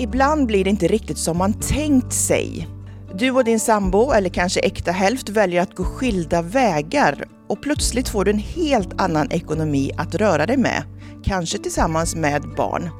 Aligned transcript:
Ibland 0.00 0.46
blir 0.46 0.64
det 0.64 0.70
inte 0.70 0.86
riktigt 0.86 1.18
som 1.18 1.36
man 1.36 1.52
tänkt 1.52 2.12
sig. 2.12 2.68
Du 3.14 3.30
och 3.30 3.44
din 3.44 3.60
sambo, 3.60 4.12
eller 4.12 4.28
kanske 4.28 4.60
äkta 4.60 4.92
hälft, 4.92 5.28
väljer 5.28 5.62
att 5.62 5.74
gå 5.74 5.84
skilda 5.84 6.42
vägar 6.42 7.24
och 7.48 7.62
plötsligt 7.62 8.08
får 8.08 8.24
du 8.24 8.30
en 8.30 8.38
helt 8.38 9.00
annan 9.00 9.30
ekonomi 9.30 9.90
att 9.96 10.14
röra 10.14 10.46
dig 10.46 10.56
med. 10.56 10.82
Kanske 11.24 11.58
tillsammans 11.58 12.14
med 12.16 12.42
barn. 12.56 12.90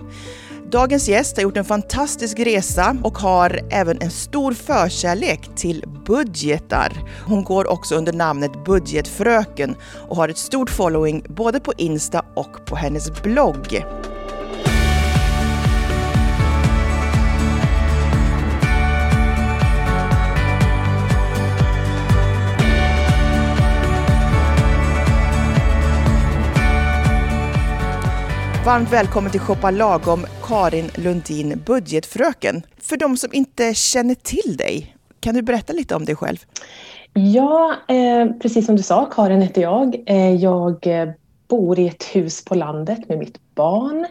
Dagens 0.73 1.09
gäst 1.09 1.37
har 1.37 1.43
gjort 1.43 1.57
en 1.57 1.65
fantastisk 1.65 2.39
resa 2.39 2.97
och 3.03 3.19
har 3.19 3.61
även 3.71 4.03
en 4.03 4.11
stor 4.11 4.53
förkärlek 4.53 5.57
till 5.57 5.85
budgetar. 6.07 6.93
Hon 7.27 7.45
går 7.45 7.71
också 7.71 7.95
under 7.95 8.13
namnet 8.13 8.65
Budgetfröken 8.65 9.75
och 10.09 10.17
har 10.17 10.29
ett 10.29 10.39
stort 10.39 10.71
following 10.71 11.25
både 11.29 11.61
på 11.61 11.73
Insta 11.77 12.25
och 12.37 12.67
på 12.67 12.77
hennes 12.77 13.23
blogg. 13.23 13.85
Varmt 28.65 28.93
välkommen 28.93 29.31
till 29.31 29.41
Shoppa 29.41 29.71
Lagom, 29.71 30.27
Karin 30.43 30.91
Lundin, 30.95 31.63
budgetfröken. 31.67 32.63
För 32.79 32.97
de 32.97 33.17
som 33.17 33.31
inte 33.33 33.75
känner 33.75 34.15
till 34.15 34.57
dig, 34.57 34.97
kan 35.21 35.35
du 35.35 35.43
berätta 35.43 35.73
lite 35.73 35.95
om 35.95 36.05
dig 36.05 36.17
själv? 36.17 36.37
Ja, 37.13 37.75
eh, 37.89 38.27
precis 38.43 38.67
som 38.67 38.77
du 38.77 38.83
sa, 38.83 39.07
Karin 39.07 39.43
heter 39.43 39.63
jag. 39.63 40.03
Eh, 40.07 40.35
jag 40.35 40.87
eh, 40.87 41.09
bor 41.49 41.79
i 41.79 41.89
ett 41.89 42.05
hus 42.05 42.45
på 42.45 42.55
landet 42.55 43.09
med 43.09 43.19
mitt 43.19 43.55
barn. 43.55 44.07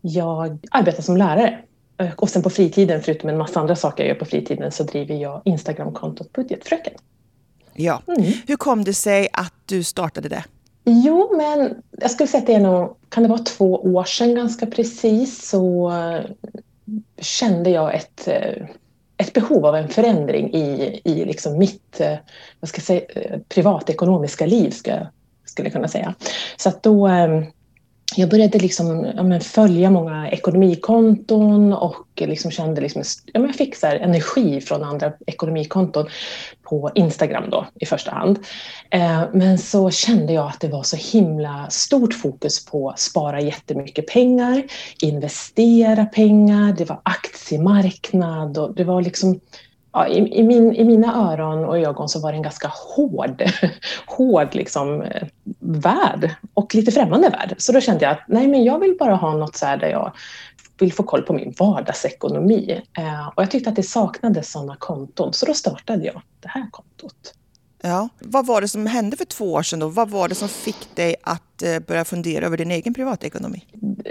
Jag 0.00 0.58
arbetar 0.70 1.02
som 1.02 1.16
lärare. 1.16 1.58
Eh, 2.00 2.12
och 2.16 2.28
sen 2.28 2.42
på 2.42 2.50
fritiden, 2.50 3.02
förutom 3.02 3.28
en 3.28 3.38
massa 3.38 3.60
andra 3.60 3.76
saker 3.76 4.04
jag 4.04 4.08
gör 4.08 4.18
på 4.18 4.24
fritiden, 4.24 4.72
så 4.72 4.82
driver 4.82 5.14
jag 5.14 5.42
Instagramkontot 5.44 6.32
Budgetfröken. 6.32 6.94
Ja. 7.74 8.02
Mm. 8.08 8.32
Hur 8.46 8.56
kom 8.56 8.84
det 8.84 8.94
sig 8.94 9.28
att 9.32 9.54
du 9.66 9.82
startade 9.84 10.28
det? 10.28 10.44
Jo, 10.90 11.36
men 11.36 11.82
jag 11.90 12.10
skulle 12.10 12.26
säga 12.26 12.40
att 12.40 12.46
det 12.46 12.54
är 12.54 12.60
nog, 12.60 12.96
kan 13.08 13.22
det 13.22 13.28
vara 13.28 13.38
två 13.38 13.74
år 13.74 14.04
sedan 14.04 14.34
ganska 14.34 14.66
precis, 14.66 15.48
så 15.48 15.90
eh, 15.90 16.20
kände 17.18 17.70
jag 17.70 17.94
ett, 17.94 18.28
eh, 18.28 18.66
ett 19.16 19.32
behov 19.32 19.66
av 19.66 19.76
en 19.76 19.88
förändring 19.88 20.54
i, 20.54 21.00
i 21.04 21.24
liksom 21.24 21.58
mitt 21.58 22.00
eh, 22.00 22.16
vad 22.60 22.68
ska 22.68 22.78
jag 22.78 22.84
säga, 22.84 23.40
privatekonomiska 23.48 24.46
liv, 24.46 24.70
ska, 24.70 24.92
skulle 25.44 25.66
jag 25.66 25.72
kunna 25.72 25.88
säga. 25.88 26.14
Så 26.56 26.68
att 26.68 26.82
då 26.82 27.08
jag 28.16 28.30
började 28.30 28.58
liksom, 28.58 29.06
ja, 29.16 29.40
följa 29.40 29.90
många 29.90 30.30
ekonomikonton 30.30 31.72
och 31.72 32.06
liksom 32.16 32.50
kände 32.50 32.80
liksom, 32.80 33.02
ja, 33.32 33.40
jag 33.40 33.54
fick 33.54 33.76
så 33.76 33.86
energi 33.86 34.60
från 34.60 34.82
andra 34.82 35.12
ekonomikonton 35.26 36.06
på 36.62 36.90
Instagram 36.94 37.50
då 37.50 37.66
i 37.74 37.86
första 37.86 38.10
hand. 38.10 38.38
Eh, 38.90 39.22
men 39.32 39.58
så 39.58 39.90
kände 39.90 40.32
jag 40.32 40.46
att 40.46 40.60
det 40.60 40.68
var 40.68 40.82
så 40.82 40.96
himla 40.96 41.70
stort 41.70 42.14
fokus 42.14 42.66
på 42.66 42.90
att 42.90 43.00
spara 43.00 43.40
jättemycket 43.40 44.06
pengar, 44.06 44.62
investera 45.02 46.04
pengar, 46.04 46.74
det 46.78 46.84
var 46.84 47.00
aktiemarknad 47.02 48.58
och 48.58 48.74
det 48.74 48.84
var 48.84 49.02
liksom 49.02 49.40
ja, 49.92 50.08
i, 50.08 50.38
i, 50.38 50.42
min, 50.42 50.74
i 50.74 50.84
mina 50.84 51.32
öron 51.32 51.64
och 51.64 51.78
ögon 51.78 52.08
så 52.08 52.20
var 52.20 52.32
det 52.32 52.38
en 52.38 52.42
ganska 52.42 52.72
hård, 52.96 53.42
hård 54.06 54.54
liksom, 54.54 55.02
eh, 55.02 55.28
värld 55.60 56.30
och 56.54 56.74
lite 56.74 56.92
främmande 56.92 57.28
värld. 57.28 57.54
Så 57.58 57.72
då 57.72 57.80
kände 57.80 58.04
jag 58.04 58.12
att 58.12 58.24
nej, 58.28 58.48
men 58.48 58.64
jag 58.64 58.78
vill 58.78 58.96
bara 58.98 59.14
ha 59.14 59.36
något 59.36 59.56
så 59.56 59.66
där 59.66 59.88
jag 59.88 60.12
vill 60.78 60.92
få 60.92 61.02
koll 61.02 61.22
på 61.22 61.32
min 61.32 61.54
vardagsekonomi. 61.58 62.80
Eh, 62.98 63.28
och 63.28 63.42
jag 63.42 63.50
tyckte 63.50 63.70
att 63.70 63.76
det 63.76 63.82
saknades 63.82 64.52
sådana 64.52 64.76
konton, 64.76 65.32
så 65.32 65.46
då 65.46 65.54
startade 65.54 66.04
jag 66.04 66.22
det 66.40 66.48
här 66.48 66.66
kontot. 66.70 67.34
Ja. 67.82 68.08
Vad 68.18 68.46
var 68.46 68.60
det 68.60 68.68
som 68.68 68.86
hände 68.86 69.16
för 69.16 69.24
två 69.24 69.52
år 69.52 69.62
sedan? 69.62 69.78
Då? 69.78 69.88
Vad 69.88 70.10
var 70.10 70.28
det 70.28 70.34
som 70.34 70.48
fick 70.48 70.96
dig 70.96 71.16
att 71.22 71.62
eh, 71.62 71.78
börja 71.86 72.04
fundera 72.04 72.46
över 72.46 72.56
din 72.56 72.70
egen 72.70 72.94
privatekonomi? 72.94 73.64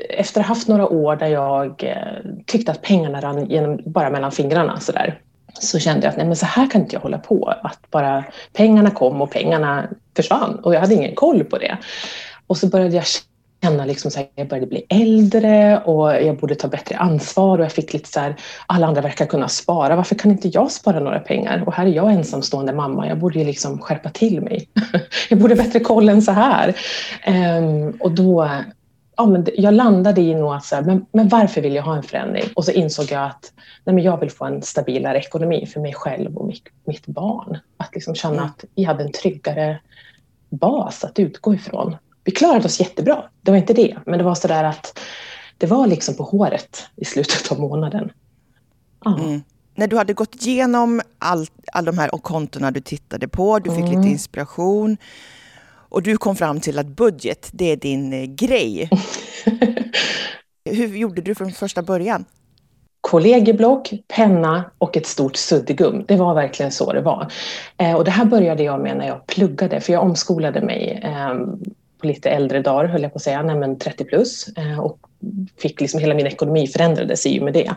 Efter 0.10 0.42
att 0.42 0.48
ha 0.48 0.56
haft 0.56 0.68
några 0.68 0.88
år 0.88 1.16
där 1.16 1.28
jag 1.28 1.84
eh, 1.84 2.32
tyckte 2.46 2.72
att 2.72 2.82
pengarna 2.82 3.22
rann 3.22 3.50
genom, 3.50 3.80
bara 3.86 4.10
mellan 4.10 4.32
fingrarna 4.32 4.80
sådär, 4.80 5.22
så 5.64 5.80
kände 5.80 6.06
jag 6.06 6.12
att 6.12 6.18
nej, 6.18 6.26
men 6.26 6.36
så 6.36 6.46
här 6.46 6.70
kan 6.70 6.82
inte 6.82 6.96
jag 6.96 7.02
hålla 7.02 7.18
på. 7.18 7.54
Att 7.64 7.92
bara 7.92 8.24
pengarna 8.54 8.92
kom 8.92 9.22
och 9.22 9.32
pengarna 9.32 9.88
försvann 10.16 10.56
och 10.56 10.76
jag 10.76 10.80
hade 10.80 10.94
ingen 10.94 11.16
koll 11.16 11.44
på 11.44 11.58
det. 11.58 11.78
Och 12.48 12.58
så 12.58 12.68
började 12.68 12.96
jag 12.96 13.06
känna 13.64 13.86
liksom 13.86 14.12
så 14.12 14.20
här, 14.20 14.28
jag 14.36 14.48
började 14.48 14.68
bli 14.68 14.86
äldre 14.90 15.80
och 15.80 16.14
jag 16.14 16.38
borde 16.38 16.56
ta 16.56 16.68
bättre 16.68 16.98
ansvar 16.98 17.58
och 17.58 17.66
jag 17.66 17.72
fick 17.72 17.94
lite 17.94 18.10
så 18.10 18.20
här, 18.20 18.36
alla 18.68 18.88
andra 18.88 19.02
verkar 19.02 19.26
kunna 19.26 19.48
spara, 19.48 19.96
varför 19.96 20.16
kan 20.16 20.32
inte 20.32 20.48
jag 20.48 20.72
spara 20.72 21.00
några 21.00 21.20
pengar? 21.20 21.64
Och 21.66 21.74
här 21.74 21.86
är 21.86 21.90
jag 21.90 22.12
ensamstående 22.12 22.74
mamma, 22.74 23.08
jag 23.08 23.20
borde 23.20 23.40
ju 23.40 23.46
liksom 23.46 23.80
skärpa 23.80 24.10
till 24.10 24.42
mig. 24.42 24.70
jag 25.30 25.40
borde 25.40 25.56
bättre 25.56 25.80
koll 25.80 26.10
än 26.10 26.22
så 26.22 26.32
här. 26.32 26.76
Um, 27.28 27.98
och 28.00 28.12
då, 28.12 28.50
ja, 29.18 29.26
men 29.26 29.48
jag 29.58 29.74
landade 29.74 30.22
i 30.22 30.36
nog 30.36 30.54
att 30.54 30.86
men, 30.86 31.06
men 31.12 31.28
varför 31.28 31.62
vill 31.62 31.76
jag 31.76 31.84
ha 31.84 31.96
en 31.96 32.04
förändring? 32.04 32.44
Och 32.56 32.66
så 32.66 32.72
insåg 32.72 33.12
jag 33.12 33.26
att 33.26 33.54
nej, 33.84 33.96
men 33.96 34.04
jag 34.04 34.20
vill 34.20 34.32
få 34.32 34.46
en 34.46 34.62
stabilare 34.62 35.18
ekonomi 35.18 35.66
för 35.66 35.80
mig 35.80 35.94
själv 35.94 36.38
och 36.38 36.46
mitt, 36.46 36.64
mitt 36.86 37.08
barn. 37.08 37.58
Att 37.78 37.96
liksom 37.96 38.16
känna 38.16 38.34
mm. 38.34 38.46
att 38.46 38.66
vi 38.76 38.84
hade 38.84 39.04
en 39.04 39.12
tryggare 39.12 39.80
bas 40.50 41.04
att 41.04 41.20
utgå 41.20 41.54
ifrån. 41.54 41.96
Vi 42.24 42.32
klarade 42.32 42.66
oss 42.66 42.80
jättebra, 42.80 43.24
det 43.42 43.52
var 43.52 43.58
inte 43.58 43.74
det, 43.74 43.98
men 44.06 44.18
det 44.18 44.26
var 44.26 44.36
så 44.36 44.48
där 44.48 44.64
att 44.64 45.00
det 45.58 45.68
var 45.68 45.88
liksom 45.88 46.16
på 46.16 46.24
håret 46.24 46.90
i 46.96 47.06
slutet 47.06 47.52
av 47.52 47.60
månaden. 47.60 48.12
Ja. 49.06 49.20
Mm. 49.20 49.42
När 49.76 49.88
du 49.88 49.98
hade 49.98 50.14
gått 50.14 50.36
igenom 50.36 51.02
all, 51.20 51.48
all 51.74 51.86
de 51.86 51.98
här 51.98 52.10
kontona 52.10 52.72
du 52.72 52.82
tittade 52.82 53.28
på, 53.28 53.60
du 53.60 53.72
fick 53.72 53.86
mm. 53.86 54.02
lite 54.02 54.12
inspiration 54.12 54.98
och 55.90 56.04
du 56.04 56.18
kom 56.18 56.36
fram 56.36 56.60
till 56.60 56.80
att 56.80 56.88
budget, 56.88 57.50
det 57.52 57.72
är 57.72 57.78
din 57.78 58.14
eh, 58.14 58.26
grej. 58.26 58.90
Hur 60.70 60.98
gjorde 60.98 61.22
du 61.22 61.36
från 61.36 61.52
första 61.52 61.82
början? 61.82 62.26
kollegieblock, 63.02 63.94
penna 64.08 64.72
och 64.78 64.98
ett 64.98 65.06
stort 65.06 65.36
suddgum. 65.36 66.06
Det 66.08 66.16
var 66.16 66.34
verkligen 66.34 66.72
så 66.72 66.94
det 66.94 67.02
var. 67.02 67.32
Eh, 67.78 67.94
och 67.94 68.04
det 68.04 68.12
här 68.12 68.26
började 68.26 68.64
jag 68.64 68.82
med 68.82 68.98
när 68.98 69.08
jag 69.08 69.26
pluggade, 69.26 69.82
för 69.82 69.94
jag 69.94 70.04
omskolade 70.04 70.62
mig 70.62 71.02
eh, 71.04 71.36
på 72.02 72.08
lite 72.08 72.30
äldre 72.30 72.62
dagar, 72.62 72.86
höll 72.86 73.02
jag 73.02 73.14
på 73.14 73.16
att 73.16 73.24
säga, 73.24 73.44
nej, 73.44 73.76
30 73.76 74.04
plus. 74.06 74.48
Eh, 74.58 74.80
och 74.80 75.00
fick 75.58 75.82
liksom 75.82 76.00
hela 76.00 76.16
min 76.16 76.28
ekonomi 76.28 76.68
förändrades 76.68 77.26
i 77.26 77.40
och 77.40 77.44
med 77.44 77.54
det. 77.54 77.76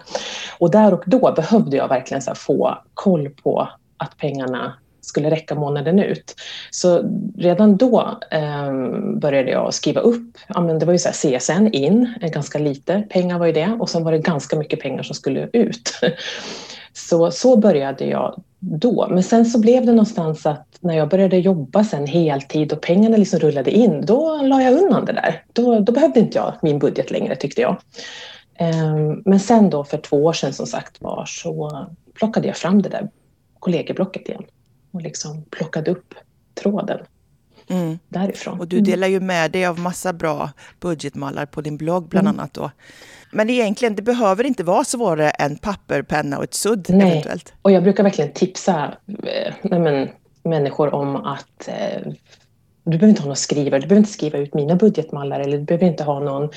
Och 0.59 0.71
där 0.71 0.95
och 0.95 1.03
då 1.07 1.33
behövde 1.33 1.77
jag 1.77 1.89
verkligen 1.89 2.23
så 2.23 2.35
få 2.35 2.79
koll 2.95 3.31
på 3.31 3.69
att 3.97 4.17
pengarna 4.17 4.75
skulle 5.01 5.31
räcka 5.31 5.55
månaden 5.55 5.99
ut. 5.99 6.35
Så 6.71 7.03
redan 7.39 7.77
då 7.77 8.19
eh, 8.31 8.73
började 9.17 9.51
jag 9.51 9.75
skriva 9.75 10.01
upp, 10.01 10.39
ja, 10.49 10.61
men 10.61 10.79
det 10.79 10.87
var 10.87 10.93
ju 10.93 10.99
så 10.99 11.09
här 11.09 11.39
CSN 11.39 11.67
in, 11.67 12.15
ganska 12.21 12.59
lite 12.59 13.03
pengar 13.11 13.39
var 13.39 13.47
ju 13.47 13.53
det 13.53 13.77
och 13.81 13.91
sen 13.91 14.05
var 14.05 14.13
det 14.13 14.19
ganska 14.19 14.57
mycket 14.57 14.81
pengar 14.81 15.03
som 15.03 15.15
skulle 15.15 15.49
ut. 15.53 15.91
Så, 16.93 17.31
så 17.31 17.57
började 17.57 18.05
jag 18.05 18.43
då. 18.59 19.07
Men 19.11 19.23
sen 19.23 19.47
så 19.47 19.61
blev 19.61 19.87
det 19.87 19.93
någonstans 19.93 20.47
att 20.47 20.67
när 20.81 20.97
jag 20.97 21.09
började 21.09 21.37
jobba 21.37 21.85
sen 21.85 22.07
heltid 22.07 22.73
och 22.73 22.81
pengarna 22.81 23.17
liksom 23.17 23.41
rullade 23.41 23.71
in, 23.71 24.07
då 24.07 24.43
la 24.43 24.63
jag 24.63 24.83
undan 24.83 25.05
det 25.05 25.13
där. 25.13 25.45
Då, 25.53 25.81
då 25.81 25.93
behövde 25.93 26.21
inte 26.21 26.39
jag 26.39 26.55
min 26.63 26.79
budget 26.79 27.11
längre 27.11 27.37
tyckte 27.37 27.61
jag. 27.61 27.77
Ehm, 28.59 29.23
men 29.25 29.41
sen 29.41 29.71
då 29.71 29.85
för 29.85 29.99
två 29.99 30.25
år 30.25 30.33
sedan 30.33 30.53
som 30.53 30.67
sagt 30.67 31.03
var 31.03 31.25
så 31.27 31.87
plockade 32.15 32.47
jag 32.47 32.57
fram 32.57 32.83
det 32.83 32.89
där 32.89 33.11
kollegieblocket 33.59 34.29
igen 34.29 34.43
och 34.91 35.03
liksom 35.03 35.45
plockade 35.51 35.91
upp 35.91 36.15
tråden 36.55 36.99
mm. 37.71 37.99
därifrån. 38.09 38.61
Och 38.61 38.69
du 38.69 38.81
delar 38.81 39.09
ju 39.09 39.21
med 39.21 39.51
dig 39.51 39.67
av 39.67 39.79
massa 39.79 40.13
bra 40.13 40.51
budgetmallar 40.81 41.47
på 41.47 41.61
din 41.61 41.77
blogg 41.77 42.09
bland 42.09 42.29
mm. 42.29 42.41
annat 42.41 42.55
då. 42.55 42.71
Men 43.33 43.51
egentligen, 43.51 43.95
det 43.95 44.03
behöver 44.03 44.45
inte 44.45 44.65
vara 44.65 44.85
svårare 44.85 45.31
än 45.31 45.57
papper, 45.57 46.03
penna 46.03 46.39
och 46.39 46.45
ett 46.45 46.55
sudd 46.55 46.87
Nej. 46.89 47.11
eventuellt. 47.11 47.53
Och 47.63 47.73
jag 47.73 47.83
brukar 47.83 48.03
verkligen 48.03 48.33
tipsa 48.33 48.95
eh, 49.09 49.55
men, 49.63 50.09
människor 50.43 50.95
om 50.95 51.17
att 51.17 51.69
eh, 51.69 52.13
du 52.91 52.99
behöver 52.99 53.11
inte 53.11 53.23
ha 53.23 53.27
någon 53.27 53.37
skrivare, 53.37 53.81
du 53.81 53.87
behöver 53.87 54.01
inte 54.01 54.13
skriva 54.13 54.39
ut 54.39 54.55
mina 54.55 54.77
budgetmallar 54.77 55.41
eller 55.41 55.59
du 55.59 55.65
behöver 55.65 55.87
inte 55.87 56.05
ha 56.05 56.21
någon 56.21 56.49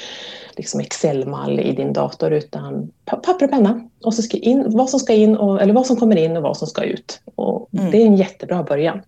liksom 0.57 0.79
Excel-mall 0.79 1.59
i 1.59 1.71
din 1.71 1.93
dator 1.93 2.31
utan 2.31 2.91
papper 3.05 3.45
och 3.45 3.51
penna. 3.51 3.89
Och 4.03 4.13
så 4.13 4.21
skriv 4.21 4.43
in 4.43 4.65
vad 4.67 4.89
som 4.89 4.99
ska 4.99 5.13
in, 5.13 5.37
och, 5.37 5.61
eller 5.61 5.73
vad 5.73 5.85
som 5.85 5.95
kommer 5.95 6.15
in 6.15 6.37
och 6.37 6.43
vad 6.43 6.57
som 6.57 6.67
ska 6.67 6.83
ut. 6.83 7.21
Och 7.35 7.69
mm. 7.73 7.91
Det 7.91 8.01
är 8.01 8.05
en 8.05 8.17
jättebra 8.17 8.63
början. 8.63 9.01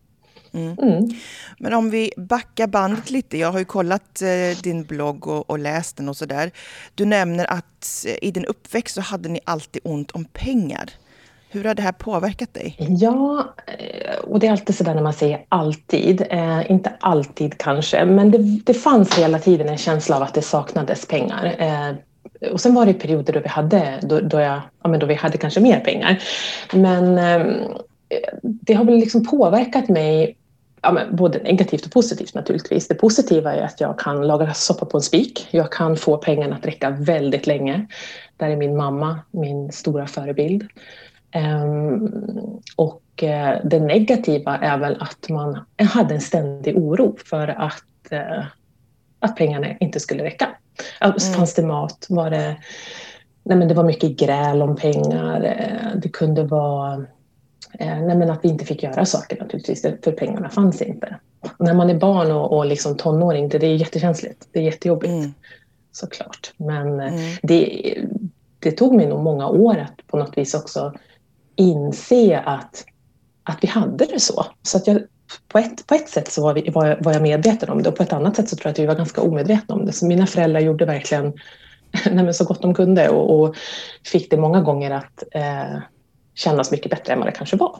Mm. 0.55 0.77
Mm. 0.81 1.09
Men 1.57 1.73
om 1.73 1.89
vi 1.89 2.11
backar 2.17 2.67
bandet 2.67 3.11
lite. 3.11 3.37
Jag 3.37 3.51
har 3.51 3.59
ju 3.59 3.65
kollat 3.65 4.21
eh, 4.21 4.61
din 4.63 4.83
blogg 4.83 5.27
och, 5.27 5.49
och, 5.49 5.59
läst 5.59 5.97
den 5.97 6.09
och 6.09 6.17
sådär. 6.17 6.51
Du 6.95 7.05
nämner 7.05 7.51
att 7.51 8.05
eh, 8.07 8.27
i 8.27 8.31
din 8.31 8.45
uppväxt 8.45 8.95
så 8.95 9.01
hade 9.01 9.29
ni 9.29 9.39
alltid 9.43 9.81
ont 9.85 10.11
om 10.11 10.25
pengar. 10.25 10.89
Hur 11.49 11.63
har 11.63 11.75
det 11.75 11.81
här 11.81 11.91
påverkat 11.91 12.53
dig? 12.53 12.75
Ja, 12.77 13.55
eh, 13.67 14.15
och 14.17 14.39
det 14.39 14.47
är 14.47 14.51
alltid 14.51 14.75
sådär 14.75 14.95
när 14.95 15.03
man 15.03 15.13
säger 15.13 15.45
alltid. 15.49 16.25
Eh, 16.29 16.71
inte 16.71 16.93
alltid 16.99 17.57
kanske, 17.57 18.05
men 18.05 18.31
det, 18.31 18.37
det 18.65 18.73
fanns 18.73 19.17
hela 19.17 19.39
tiden 19.39 19.69
en 19.69 19.77
känsla 19.77 20.15
av 20.15 20.23
att 20.23 20.33
det 20.33 20.41
saknades 20.41 21.07
pengar. 21.07 21.55
Eh, 21.59 21.95
och 22.51 22.61
sen 22.61 22.73
var 22.73 22.85
det 22.85 22.93
perioder 22.93 23.33
då 23.33 23.39
vi 23.39 23.49
hade, 23.49 23.99
då, 24.01 24.19
då, 24.19 24.39
jag, 24.39 24.61
ja, 24.83 24.89
men 24.89 24.99
då 24.99 25.05
vi 25.05 25.13
hade 25.13 25.37
kanske 25.37 25.59
mer 25.59 25.79
pengar. 25.79 26.23
Men 26.73 27.17
eh, 27.17 27.55
det 28.41 28.73
har 28.73 28.85
väl 28.85 28.95
liksom 28.95 29.25
påverkat 29.25 29.89
mig 29.89 30.37
ja, 30.81 31.01
både 31.11 31.39
negativt 31.39 31.85
och 31.85 31.91
positivt 31.91 32.33
naturligtvis. 32.33 32.87
Det 32.87 32.95
positiva 32.95 33.53
är 33.53 33.61
att 33.61 33.81
jag 33.81 33.99
kan 33.99 34.27
laga 34.27 34.53
soppa 34.53 34.85
på 34.85 34.97
en 34.97 35.01
spik. 35.01 35.47
Jag 35.51 35.71
kan 35.71 35.97
få 35.97 36.17
pengarna 36.17 36.55
att 36.55 36.65
räcka 36.65 36.89
väldigt 36.89 37.47
länge. 37.47 37.87
Där 38.37 38.49
är 38.49 38.55
min 38.55 38.77
mamma 38.77 39.19
min 39.31 39.71
stora 39.71 40.07
förebild. 40.07 40.67
Um, 41.35 42.61
och 42.75 43.23
uh, 43.23 43.67
det 43.69 43.79
negativa 43.79 44.57
är 44.57 44.77
väl 44.77 44.97
att 45.01 45.29
man 45.29 45.65
hade 45.77 46.13
en 46.13 46.21
ständig 46.21 46.77
oro 46.77 47.15
för 47.25 47.47
att, 47.47 48.11
uh, 48.11 48.45
att 49.19 49.35
pengarna 49.35 49.77
inte 49.79 49.99
skulle 49.99 50.23
räcka. 50.23 50.47
Mm. 50.99 51.19
Fanns 51.19 51.53
det 51.53 51.65
mat? 51.65 52.05
Var 52.09 52.29
det, 52.29 52.57
nej 53.43 53.57
men 53.57 53.67
det 53.67 53.73
var 53.73 53.83
mycket 53.83 54.19
gräl 54.19 54.61
om 54.61 54.75
pengar. 54.75 55.41
Uh, 55.41 55.99
det 56.01 56.09
kunde 56.09 56.43
vara 56.43 57.05
Eh, 57.79 58.01
nej 58.01 58.17
men 58.17 58.29
att 58.29 58.39
vi 58.43 58.49
inte 58.49 58.65
fick 58.65 58.83
göra 58.83 59.05
saker 59.05 59.39
naturligtvis, 59.39 59.81
för 59.81 60.11
pengarna 60.11 60.49
fanns 60.49 60.81
inte. 60.81 61.19
Och 61.39 61.65
när 61.65 61.73
man 61.73 61.89
är 61.89 61.99
barn 61.99 62.31
och, 62.31 62.57
och 62.57 62.65
liksom 62.65 62.97
tonåring, 62.97 63.49
det, 63.49 63.57
det 63.57 63.67
är 63.67 63.75
jättekänsligt. 63.75 64.47
Det 64.51 64.59
är 64.59 64.63
jättejobbigt, 64.63 65.13
mm. 65.13 65.33
såklart. 65.91 66.53
Men 66.57 66.99
eh, 66.99 67.13
mm. 67.13 67.37
det, 67.43 67.93
det 68.59 68.71
tog 68.71 68.95
mig 68.95 69.07
nog 69.07 69.23
många 69.23 69.47
år 69.47 69.77
att 69.77 70.07
på 70.07 70.17
något 70.17 70.37
vis 70.37 70.53
också 70.53 70.93
inse 71.55 72.39
att, 72.39 72.85
att 73.43 73.57
vi 73.61 73.67
hade 73.67 74.05
det 74.05 74.19
så. 74.19 74.45
Så 74.63 74.77
att 74.77 74.87
jag, 74.87 75.01
på, 75.47 75.59
ett, 75.59 75.87
på 75.87 75.95
ett 75.95 76.09
sätt 76.09 76.31
så 76.31 76.43
var, 76.43 76.53
vi, 76.53 76.69
var, 76.69 76.97
var 77.01 77.13
jag 77.13 77.21
medveten 77.21 77.69
om 77.69 77.83
det 77.83 77.89
och 77.89 77.95
på 77.95 78.03
ett 78.03 78.13
annat 78.13 78.35
sätt 78.35 78.49
så 78.49 78.55
tror 78.55 78.65
jag 78.65 78.71
att 78.71 78.79
vi 78.79 78.85
var 78.85 78.95
ganska 78.95 79.21
omedvetna 79.21 79.75
om 79.75 79.85
det. 79.85 79.93
Så 79.93 80.05
mina 80.05 80.27
föräldrar 80.27 80.59
gjorde 80.59 80.85
verkligen 80.85 81.33
nej 82.11 82.33
så 82.33 82.45
gott 82.45 82.61
de 82.61 82.73
kunde 82.73 83.09
och, 83.09 83.39
och 83.39 83.55
fick 84.05 84.31
det 84.31 84.37
många 84.37 84.61
gånger 84.61 84.91
att 84.91 85.23
eh, 85.31 85.79
kännas 86.35 86.71
mycket 86.71 86.91
bättre 86.91 87.13
än 87.13 87.19
vad 87.19 87.27
det 87.27 87.31
kanske 87.31 87.57
var. 87.57 87.79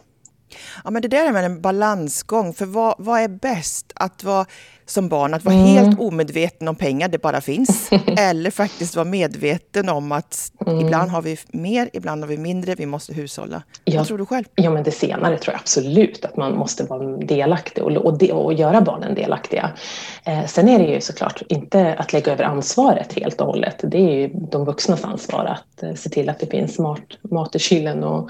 Ja, 0.83 0.92
men 0.92 1.01
det 1.01 1.07
där 1.07 1.27
är 1.27 1.31
väl 1.31 1.45
en 1.45 1.62
balansgång, 1.62 2.54
för 2.54 2.66
vad, 2.66 2.95
vad 2.98 3.22
är 3.22 3.27
bäst? 3.27 3.94
Att 3.95 4.24
vara 4.24 4.45
som 4.85 5.09
barn, 5.09 5.33
att 5.33 5.45
vara 5.45 5.55
mm. 5.55 5.67
helt 5.67 5.99
omedveten 5.99 6.67
om 6.67 6.75
pengar, 6.75 7.07
det 7.07 7.21
bara 7.21 7.41
finns. 7.41 7.89
eller 8.17 8.51
faktiskt 8.51 8.95
vara 8.95 9.05
medveten 9.05 9.89
om 9.89 10.11
att 10.11 10.51
mm. 10.67 10.79
ibland 10.79 11.11
har 11.11 11.21
vi 11.21 11.37
mer, 11.47 11.89
ibland 11.93 12.23
har 12.23 12.27
vi 12.27 12.37
mindre, 12.37 12.75
vi 12.75 12.85
måste 12.85 13.13
hushålla. 13.13 13.63
Ja. 13.83 13.97
Vad 13.97 14.07
tror 14.07 14.17
du 14.17 14.25
själv? 14.25 14.45
Ja, 14.55 14.69
men 14.69 14.83
det 14.83 14.91
senare 14.91 15.37
tror 15.37 15.53
jag 15.53 15.59
absolut, 15.59 16.25
att 16.25 16.37
man 16.37 16.57
måste 16.57 16.83
vara 16.83 17.17
delaktig 17.17 17.83
och, 17.83 17.91
och, 17.91 18.17
de, 18.17 18.31
och 18.31 18.53
göra 18.53 18.81
barnen 18.81 19.15
delaktiga. 19.15 19.71
Eh, 20.23 20.45
sen 20.45 20.69
är 20.69 20.79
det 20.79 20.85
ju 20.85 21.01
såklart 21.01 21.41
inte 21.49 21.93
att 21.93 22.13
lägga 22.13 22.31
över 22.31 22.43
ansvaret 22.43 23.13
helt 23.13 23.41
och 23.41 23.47
hållet. 23.47 23.79
Det 23.83 23.97
är 23.97 24.15
ju 24.15 24.27
de 24.33 24.65
vuxnas 24.65 25.03
ansvar 25.03 25.45
att 25.45 25.83
eh, 25.83 25.93
se 25.93 26.09
till 26.09 26.29
att 26.29 26.39
det 26.39 26.47
finns 26.47 26.79
mat, 26.79 27.01
mat 27.31 27.55
i 27.55 27.59
kylen 27.59 28.03
och, 28.03 28.29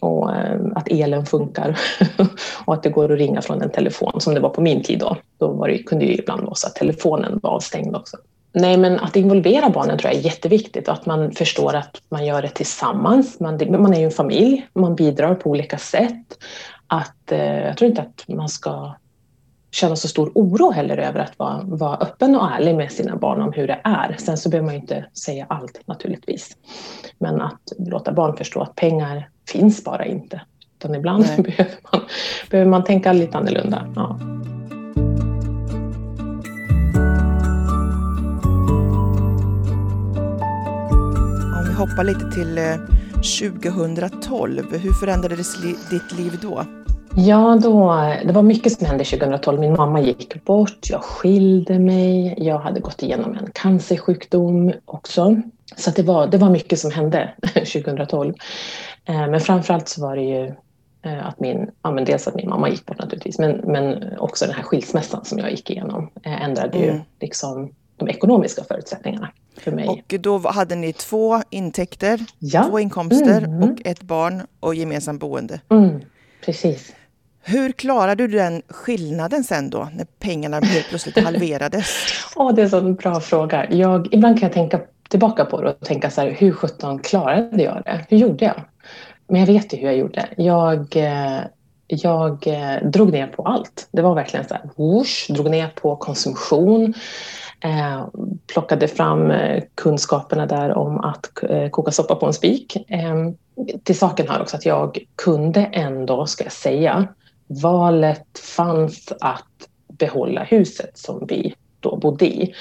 och 0.00 0.34
eh, 0.34 0.60
att 0.74 0.88
elen 0.88 1.26
funkar 1.26 1.78
och 2.64 2.74
att 2.74 2.82
det 2.82 2.90
går 2.90 3.12
att 3.12 3.18
ringa 3.18 3.42
från 3.42 3.62
en 3.62 3.70
telefon 3.70 4.20
som 4.20 4.34
det 4.34 4.40
var 4.40 4.50
på 4.50 4.60
min 4.60 4.82
tid 4.82 4.98
då. 4.98 5.16
Då 5.38 5.48
var 5.52 5.68
det, 5.68 5.78
kunde 5.78 6.04
det 6.04 6.12
ju 6.12 6.18
ibland 6.18 6.44
vara 6.44 6.54
så 6.54 6.66
att 6.66 6.74
telefonen 6.74 7.40
var 7.42 7.50
avstängd 7.50 7.96
också. 7.96 8.16
Nej, 8.52 8.76
men 8.76 8.98
att 8.98 9.16
involvera 9.16 9.70
barnen 9.70 9.98
tror 9.98 10.12
jag 10.12 10.20
är 10.20 10.24
jätteviktigt 10.24 10.88
och 10.88 10.94
att 10.94 11.06
man 11.06 11.32
förstår 11.32 11.74
att 11.74 12.02
man 12.08 12.26
gör 12.26 12.42
det 12.42 12.48
tillsammans. 12.48 13.40
Man, 13.40 13.58
man 13.70 13.94
är 13.94 13.98
ju 13.98 14.04
en 14.04 14.10
familj, 14.10 14.66
man 14.72 14.94
bidrar 14.94 15.34
på 15.34 15.50
olika 15.50 15.78
sätt. 15.78 16.38
Att, 16.86 17.32
eh, 17.32 17.64
jag 17.64 17.76
tror 17.76 17.90
inte 17.90 18.02
att 18.02 18.24
man 18.28 18.48
ska 18.48 18.94
känna 19.76 19.96
så 19.96 20.08
stor 20.08 20.32
oro 20.34 20.70
heller 20.70 20.98
över 20.98 21.20
att 21.20 21.38
vara, 21.38 21.62
vara 21.64 21.96
öppen 21.96 22.36
och 22.36 22.50
ärlig 22.50 22.74
med 22.76 22.92
sina 22.92 23.16
barn 23.16 23.40
om 23.42 23.52
hur 23.52 23.66
det 23.66 23.80
är. 23.84 24.16
Sen 24.18 24.36
så 24.36 24.48
behöver 24.48 24.66
man 24.66 24.74
ju 24.74 24.80
inte 24.80 25.04
säga 25.24 25.46
allt 25.48 25.80
naturligtvis. 25.86 26.56
Men 27.18 27.40
att 27.40 27.72
låta 27.78 28.12
barn 28.12 28.36
förstå 28.36 28.60
att 28.60 28.74
pengar 28.74 29.28
finns 29.48 29.84
bara 29.84 30.04
inte. 30.04 30.40
Utan 30.78 30.94
ibland 30.94 31.24
behöver 31.38 31.76
man, 31.92 32.00
behöver 32.50 32.70
man 32.70 32.84
tänka 32.84 33.12
lite 33.12 33.38
annorlunda. 33.38 33.92
Ja. 33.96 34.18
Om 41.58 41.64
vi 41.68 41.74
hoppar 41.74 42.04
lite 42.04 42.30
till 42.30 42.60
2012, 43.40 44.74
eh, 44.74 44.80
hur 44.80 44.92
förändrades 44.92 45.62
ditt 45.90 46.18
liv 46.18 46.38
då? 46.42 46.64
Ja, 47.18 47.58
då, 47.62 47.94
det 48.24 48.32
var 48.32 48.42
mycket 48.42 48.72
som 48.72 48.86
hände 48.86 49.04
2012. 49.04 49.60
Min 49.60 49.72
mamma 49.72 50.00
gick 50.00 50.44
bort, 50.44 50.90
jag 50.90 51.02
skilde 51.02 51.78
mig, 51.78 52.34
jag 52.38 52.58
hade 52.58 52.80
gått 52.80 53.02
igenom 53.02 53.36
en 53.36 53.50
cancersjukdom 53.52 54.72
också. 54.84 55.42
Så 55.76 55.90
det, 55.90 56.02
var, 56.02 56.26
det 56.26 56.38
var 56.38 56.50
mycket 56.50 56.78
som 56.78 56.90
hände 56.90 57.34
2012. 57.54 58.34
Eh, 59.04 59.28
men 59.28 59.40
framförallt 59.40 59.88
så 59.88 60.02
var 60.02 60.16
det 60.16 60.22
ju 60.22 60.46
eh, 61.02 61.26
att 61.26 61.40
min, 61.40 61.70
ja, 61.82 61.90
men 61.90 62.04
dels 62.04 62.28
att 62.28 62.34
min 62.34 62.48
mamma 62.48 62.68
gick 62.68 62.86
bort 62.86 62.98
naturligtvis, 62.98 63.38
men, 63.38 63.56
men 63.56 64.18
också 64.18 64.46
den 64.46 64.54
här 64.54 64.62
skilsmässan 64.62 65.24
som 65.24 65.38
jag 65.38 65.50
gick 65.50 65.70
igenom 65.70 66.10
eh, 66.22 66.42
ändrade 66.42 66.78
mm. 66.78 66.96
ju 66.96 67.00
liksom 67.20 67.72
de 67.96 68.08
ekonomiska 68.08 68.64
förutsättningarna 68.64 69.30
för 69.58 69.72
mig. 69.72 69.88
Och 69.88 70.14
då 70.20 70.38
hade 70.38 70.74
ni 70.74 70.92
två 70.92 71.42
intäkter, 71.50 72.20
ja. 72.38 72.64
två 72.64 72.78
inkomster 72.78 73.42
mm. 73.42 73.62
och 73.62 73.78
ett 73.84 74.02
barn 74.02 74.42
och 74.60 74.74
gemensamt 74.74 75.20
boende. 75.20 75.60
Mm. 75.70 76.00
Precis. 76.44 76.94
Hur 77.48 77.72
klarade 77.72 78.26
du 78.26 78.38
den 78.38 78.62
skillnaden 78.68 79.44
sen 79.44 79.70
då, 79.70 79.88
när 79.92 80.06
pengarna 80.18 80.60
helt 80.60 80.88
plötsligt 80.88 81.24
halverades? 81.24 81.86
oh, 82.36 82.54
det 82.54 82.62
är 82.62 82.74
en 82.74 82.86
en 82.86 82.94
bra 82.94 83.20
fråga. 83.20 83.70
Jag, 83.70 84.14
ibland 84.14 84.38
kan 84.38 84.46
jag 84.46 84.54
tänka 84.54 84.80
tillbaka 85.08 85.44
på 85.44 85.62
det 85.62 85.70
och 85.70 85.80
tänka 85.80 86.10
så 86.10 86.20
här, 86.20 86.30
hur 86.30 86.52
sjutton 86.52 86.98
klarade 86.98 87.62
jag 87.62 87.82
det? 87.84 88.06
Hur 88.08 88.16
gjorde 88.16 88.44
jag? 88.44 88.54
Men 89.28 89.40
jag 89.40 89.46
vet 89.46 89.72
ju 89.72 89.76
hur 89.76 89.86
jag 89.86 89.96
gjorde. 89.96 90.28
Jag, 90.36 90.96
eh, 90.96 91.40
jag 91.86 92.46
eh, 92.46 92.88
drog 92.90 93.12
ner 93.12 93.26
på 93.26 93.42
allt. 93.42 93.88
Det 93.90 94.02
var 94.02 94.14
verkligen 94.14 94.48
så 94.48 94.54
här, 94.54 94.70
whoosh, 94.76 95.32
drog 95.32 95.50
ner 95.50 95.68
på 95.68 95.96
konsumtion. 95.96 96.94
Eh, 97.60 98.06
plockade 98.52 98.88
fram 98.88 99.30
eh, 99.30 99.62
kunskaperna 99.74 100.46
där 100.46 100.78
om 100.78 101.00
att 101.00 101.30
koka 101.70 101.90
soppa 101.90 102.14
på 102.14 102.26
en 102.26 102.32
spik. 102.32 102.76
Eh, 102.88 103.14
till 103.82 103.98
saken 103.98 104.28
hör 104.28 104.40
också 104.40 104.56
att 104.56 104.66
jag 104.66 104.98
kunde 105.16 105.64
ändå, 105.64 106.26
ska 106.26 106.44
jag 106.44 106.52
säga, 106.52 107.08
valet 107.46 108.38
fanns 108.56 109.12
att 109.20 109.68
behålla 109.88 110.44
huset 110.44 110.98
som 110.98 111.26
vi 111.28 111.54
då 111.80 111.96
bodde 111.96 112.26
i 112.26 112.54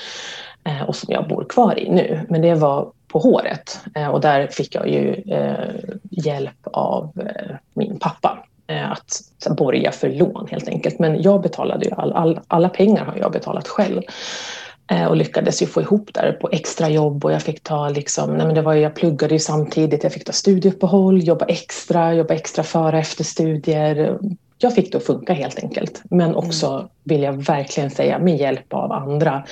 eh, 0.64 0.82
och 0.82 0.96
som 0.96 1.14
jag 1.14 1.28
bor 1.28 1.46
kvar 1.50 1.80
i 1.80 1.90
nu. 1.90 2.26
Men 2.30 2.42
det 2.42 2.56
var 2.56 2.92
på 3.08 3.20
håret 3.20 3.80
eh, 3.96 4.08
och 4.08 4.22
där 4.22 4.48
fick 4.48 4.76
jag 4.76 4.90
ju 4.90 5.14
eh, 5.14 5.76
hjälp 6.10 6.68
av 6.74 7.12
min 7.74 8.00
pappa 8.00 8.40
att 8.68 9.22
borga 9.58 9.92
för 9.92 10.10
lån 10.10 10.48
helt 10.52 10.68
enkelt. 10.68 11.00
Men 11.00 11.22
jag 11.22 11.42
betalade 11.42 11.86
ju 11.86 11.92
all, 11.92 12.14
all, 12.14 12.40
alla 12.48 12.70
pengar 12.70 13.06
har 13.06 13.18
jag 13.18 13.32
betalat 13.32 13.68
själv 13.68 14.02
och 15.10 15.16
lyckades 15.16 15.62
ju 15.62 15.66
få 15.66 15.82
ihop 15.82 16.10
där 16.14 16.32
på 16.42 16.50
extra 16.52 16.90
jobb 16.90 17.26
och 17.26 17.32
jag 17.32 17.42
fick 17.42 17.64
ta 17.64 17.90
liksom, 17.90 18.34
nej 18.34 18.46
men 18.46 18.56
det 18.56 18.62
var 18.62 18.74
ju, 18.74 18.82
jag 18.82 18.96
pluggade 18.96 19.34
ju 19.34 19.40
samtidigt, 19.40 20.04
jag 20.04 20.14
fick 20.14 20.26
ta 20.26 20.32
studieuppehåll, 20.32 21.24
jobba 21.24 21.46
extra, 21.46 22.14
jobba 22.14 22.34
extra 22.34 22.64
före 22.64 23.00
efter 23.00 23.24
studier, 23.24 24.20
jag 24.58 24.76
fick 24.76 24.92
det 24.92 24.98
att 24.98 25.06
funka 25.06 25.34
helt 25.34 25.64
enkelt. 25.64 26.02
Men 26.10 26.30
mm. 26.30 26.36
också, 26.36 26.68
mm. 26.68 26.88
vill 27.04 27.24
jag 27.24 27.34
verkligen 27.34 27.92
säga, 27.92 28.20
med 28.20 28.38
hjälp 28.38 28.74
av 28.74 28.92
andra. 28.92 29.44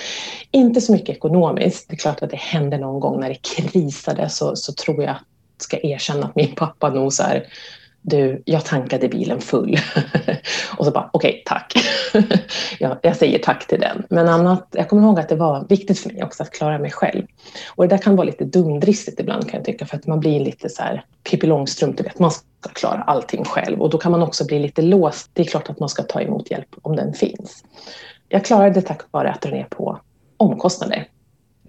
Inte 0.51 0.81
så 0.81 0.91
mycket 0.91 1.15
ekonomiskt. 1.15 1.89
Det 1.89 1.95
är 1.95 1.97
klart 1.97 2.23
att 2.23 2.29
det 2.29 2.37
hände 2.37 2.77
någon 2.77 2.99
gång 2.99 3.19
när 3.19 3.29
det 3.29 3.39
krisade 3.41 4.29
så, 4.29 4.55
så 4.55 4.73
tror 4.73 5.03
jag, 5.03 5.15
ska 5.57 5.79
erkänna 5.83 6.25
att 6.25 6.35
min 6.35 6.55
pappa 6.55 6.89
nog 6.89 7.13
så 7.13 7.23
här, 7.23 7.47
du, 8.01 8.41
jag 8.45 8.65
tankade 8.65 9.09
bilen 9.09 9.41
full. 9.41 9.77
och 10.77 10.85
så 10.85 10.91
bara, 10.91 11.09
okej, 11.13 11.29
okay, 11.29 11.43
tack. 11.45 11.73
jag, 12.79 12.97
jag, 13.01 13.15
säger 13.15 13.39
tack 13.39 13.67
till 13.67 13.79
den. 13.79 14.03
Men 14.09 14.27
annat, 14.27 14.67
jag 14.71 14.89
kommer 14.89 15.03
ihåg 15.03 15.19
att 15.19 15.29
det 15.29 15.35
var 15.35 15.65
viktigt 15.69 15.99
för 15.99 16.09
mig 16.09 16.23
också 16.23 16.43
att 16.43 16.51
klara 16.51 16.79
mig 16.79 16.91
själv. 16.91 17.25
Och 17.75 17.83
det 17.83 17.95
där 17.95 18.03
kan 18.03 18.15
vara 18.15 18.25
lite 18.25 18.45
dumdristigt 18.45 19.19
ibland 19.19 19.49
kan 19.49 19.57
jag 19.57 19.65
tycka, 19.65 19.85
för 19.85 19.97
att 19.97 20.07
man 20.07 20.19
blir 20.19 20.39
lite 20.39 20.69
så 20.69 20.83
här 20.83 21.05
Pippi 21.29 21.47
Långstrump, 21.47 21.97
du 21.97 22.03
vet, 22.03 22.19
man 22.19 22.31
ska 22.63 22.73
klara 22.73 23.01
allting 23.01 23.45
själv. 23.45 23.81
Och 23.81 23.89
då 23.89 23.97
kan 23.97 24.11
man 24.11 24.21
också 24.21 24.45
bli 24.45 24.59
lite 24.59 24.81
låst. 24.81 25.29
Det 25.33 25.41
är 25.41 25.45
klart 25.45 25.69
att 25.69 25.79
man 25.79 25.89
ska 25.89 26.03
ta 26.03 26.21
emot 26.21 26.51
hjälp 26.51 26.75
om 26.81 26.95
den 26.95 27.13
finns. 27.13 27.63
Jag 28.29 28.45
klarade 28.45 28.69
det 28.69 28.81
tack 28.81 29.01
vare 29.11 29.31
att 29.31 29.41
dra 29.41 29.49
ner 29.49 29.67
på 29.69 29.99
omkostnader. 30.37 31.07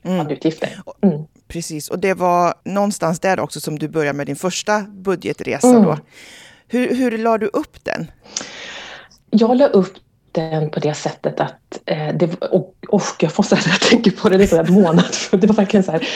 Mm. 0.02 0.30
Utgifter. 0.30 0.82
Mm. 1.02 1.24
Precis, 1.48 1.88
och 1.88 1.98
det 1.98 2.14
var 2.14 2.54
någonstans 2.64 3.20
där 3.20 3.40
också 3.40 3.60
som 3.60 3.78
du 3.78 3.88
började 3.88 4.16
med 4.16 4.26
din 4.26 4.36
första 4.36 4.80
budgetresa. 4.80 5.68
Mm. 5.68 5.82
Då. 5.82 5.98
Hur, 6.68 6.94
hur 6.94 7.18
la 7.18 7.38
du 7.38 7.46
upp 7.46 7.84
den? 7.84 8.10
Jag 9.30 9.56
la 9.56 9.66
upp 9.66 9.92
den 10.34 10.70
på 10.70 10.80
det 10.80 10.94
sättet 10.94 11.40
att 11.40 11.80
eh, 11.86 12.08
det, 12.14 12.42
och, 12.42 12.74
och 12.88 13.02
jag 13.20 13.32
får 13.32 13.42
säga 13.42 13.60
jag 13.66 13.80
tänker 13.80 14.10
på 14.10 14.28
det, 14.28 14.36
det 14.36 14.52
är 14.52 14.64
en 14.64 14.74
månad. 14.74 15.04
Det 15.30 15.46
var 15.46 15.54
verkligen 15.54 15.84
så 15.84 15.92
här, 15.92 16.08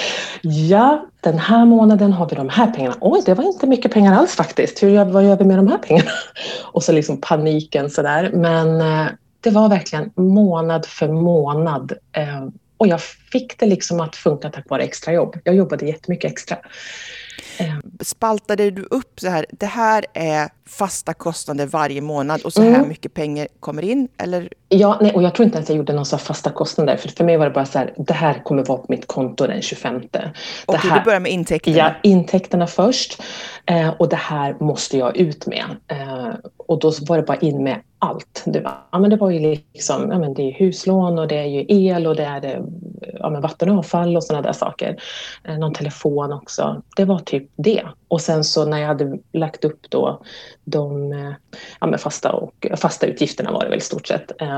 ja 0.42 1.06
den 1.20 1.38
här 1.38 1.64
månaden 1.64 2.12
har 2.12 2.28
vi 2.28 2.36
de 2.36 2.48
här 2.48 2.66
pengarna. 2.66 2.96
Oj, 3.00 3.22
det 3.26 3.34
var 3.34 3.44
inte 3.44 3.66
mycket 3.66 3.92
pengar 3.92 4.14
alls 4.14 4.34
faktiskt. 4.34 4.82
Hur, 4.82 5.04
vad 5.04 5.24
gör 5.24 5.36
vi 5.36 5.44
med 5.44 5.58
de 5.58 5.68
här 5.68 5.78
pengarna? 5.78 6.10
Och 6.72 6.82
så 6.82 6.92
liksom 6.92 7.20
paniken 7.20 7.90
sådär. 7.90 8.30
Men 8.34 8.80
eh, 8.80 9.06
det 9.40 9.50
var 9.50 9.68
verkligen 9.68 10.10
månad 10.16 10.86
för 10.86 11.08
månad 11.08 11.92
eh, 12.12 12.48
och 12.76 12.88
jag 12.88 13.00
fick 13.02 13.58
det 13.58 13.66
liksom 13.66 14.00
att 14.00 14.16
funka 14.16 14.50
tack 14.50 14.70
vare 14.70 14.82
extrajobb. 14.82 15.36
Jag 15.44 15.54
jobbade 15.54 15.86
jättemycket 15.86 16.32
extra. 16.32 16.56
Eh. 17.58 17.74
Spaltade 18.00 18.70
du 18.70 18.82
upp 18.82 19.20
så 19.20 19.28
här, 19.28 19.46
det 19.50 19.66
här 19.66 20.06
är 20.14 20.48
fasta 20.66 21.14
kostnader 21.14 21.66
varje 21.66 22.00
månad 22.00 22.42
och 22.42 22.52
så 22.52 22.62
här 22.62 22.74
mm. 22.74 22.88
mycket 22.88 23.14
pengar 23.14 23.48
kommer 23.60 23.82
in? 23.82 24.08
Eller? 24.16 24.48
Ja, 24.68 24.98
nej, 25.00 25.12
och 25.14 25.22
jag 25.22 25.34
tror 25.34 25.44
inte 25.44 25.56
ens 25.56 25.68
jag 25.68 25.76
gjorde 25.76 25.92
några 25.92 26.18
fasta 26.18 26.50
kostnader. 26.50 26.96
För, 26.96 27.08
för 27.08 27.24
mig 27.24 27.36
var 27.36 27.44
det 27.44 27.50
bara 27.50 27.66
så 27.66 27.78
här, 27.78 27.94
det 27.96 28.12
här 28.12 28.42
kommer 28.44 28.64
vara 28.64 28.78
på 28.78 28.86
mitt 28.88 29.06
konto 29.06 29.46
den 29.46 29.62
25. 29.62 29.96
Okej, 29.96 30.32
okay, 30.66 30.98
du 30.98 31.04
börjar 31.04 31.20
med 31.20 31.32
intäkterna? 31.32 31.76
Ja, 31.76 31.94
intäkterna 32.02 32.66
först. 32.66 33.22
Eh, 33.66 33.88
och 33.98 34.08
det 34.08 34.16
här 34.16 34.56
måste 34.60 34.98
jag 34.98 35.16
ut 35.16 35.46
med. 35.46 35.64
Eh, 35.88 36.34
och 36.56 36.78
då 36.78 36.92
var 37.08 37.16
det 37.16 37.22
bara 37.22 37.36
in 37.36 37.64
med 37.64 37.80
allt. 37.98 38.42
Det 38.46 38.60
var, 38.60 38.72
ja, 38.92 38.98
men 38.98 39.10
det 39.10 39.16
var 39.16 39.30
ju 39.30 39.38
liksom, 39.38 40.10
ja, 40.10 40.18
men 40.18 40.34
det 40.34 40.42
är 40.42 40.52
huslån 40.52 41.18
och 41.18 41.28
det 41.28 41.38
är 41.38 41.46
ju 41.46 41.64
el 41.68 42.06
och 42.06 42.16
det 42.16 42.24
är 42.24 42.40
det, 42.40 42.62
ja, 43.18 43.30
men 43.30 43.42
vatten 43.42 43.70
och 43.70 43.78
avfall 43.78 44.16
och 44.16 44.24
sådana 44.24 44.42
där 44.42 44.52
saker. 44.52 45.02
Eh, 45.44 45.58
någon 45.58 45.74
telefon 45.74 46.32
också. 46.32 46.82
Det 46.96 47.04
var 47.04 47.18
typ 47.18 47.50
det. 47.56 47.82
Och 48.08 48.20
sen 48.20 48.44
så 48.44 48.64
när 48.64 48.78
jag 48.78 48.86
hade 48.86 49.18
lagt 49.32 49.64
upp 49.64 49.80
då 49.88 50.22
de 50.64 51.12
eh, 51.12 51.32
ja, 51.80 51.86
men 51.86 51.98
fasta, 51.98 52.32
och, 52.32 52.66
fasta 52.76 53.06
utgifterna 53.06 53.52
var 53.52 53.62
det 53.64 53.68
väl 53.68 53.78
i 53.78 53.80
stort 53.80 54.06
sett, 54.06 54.42
eh, 54.42 54.57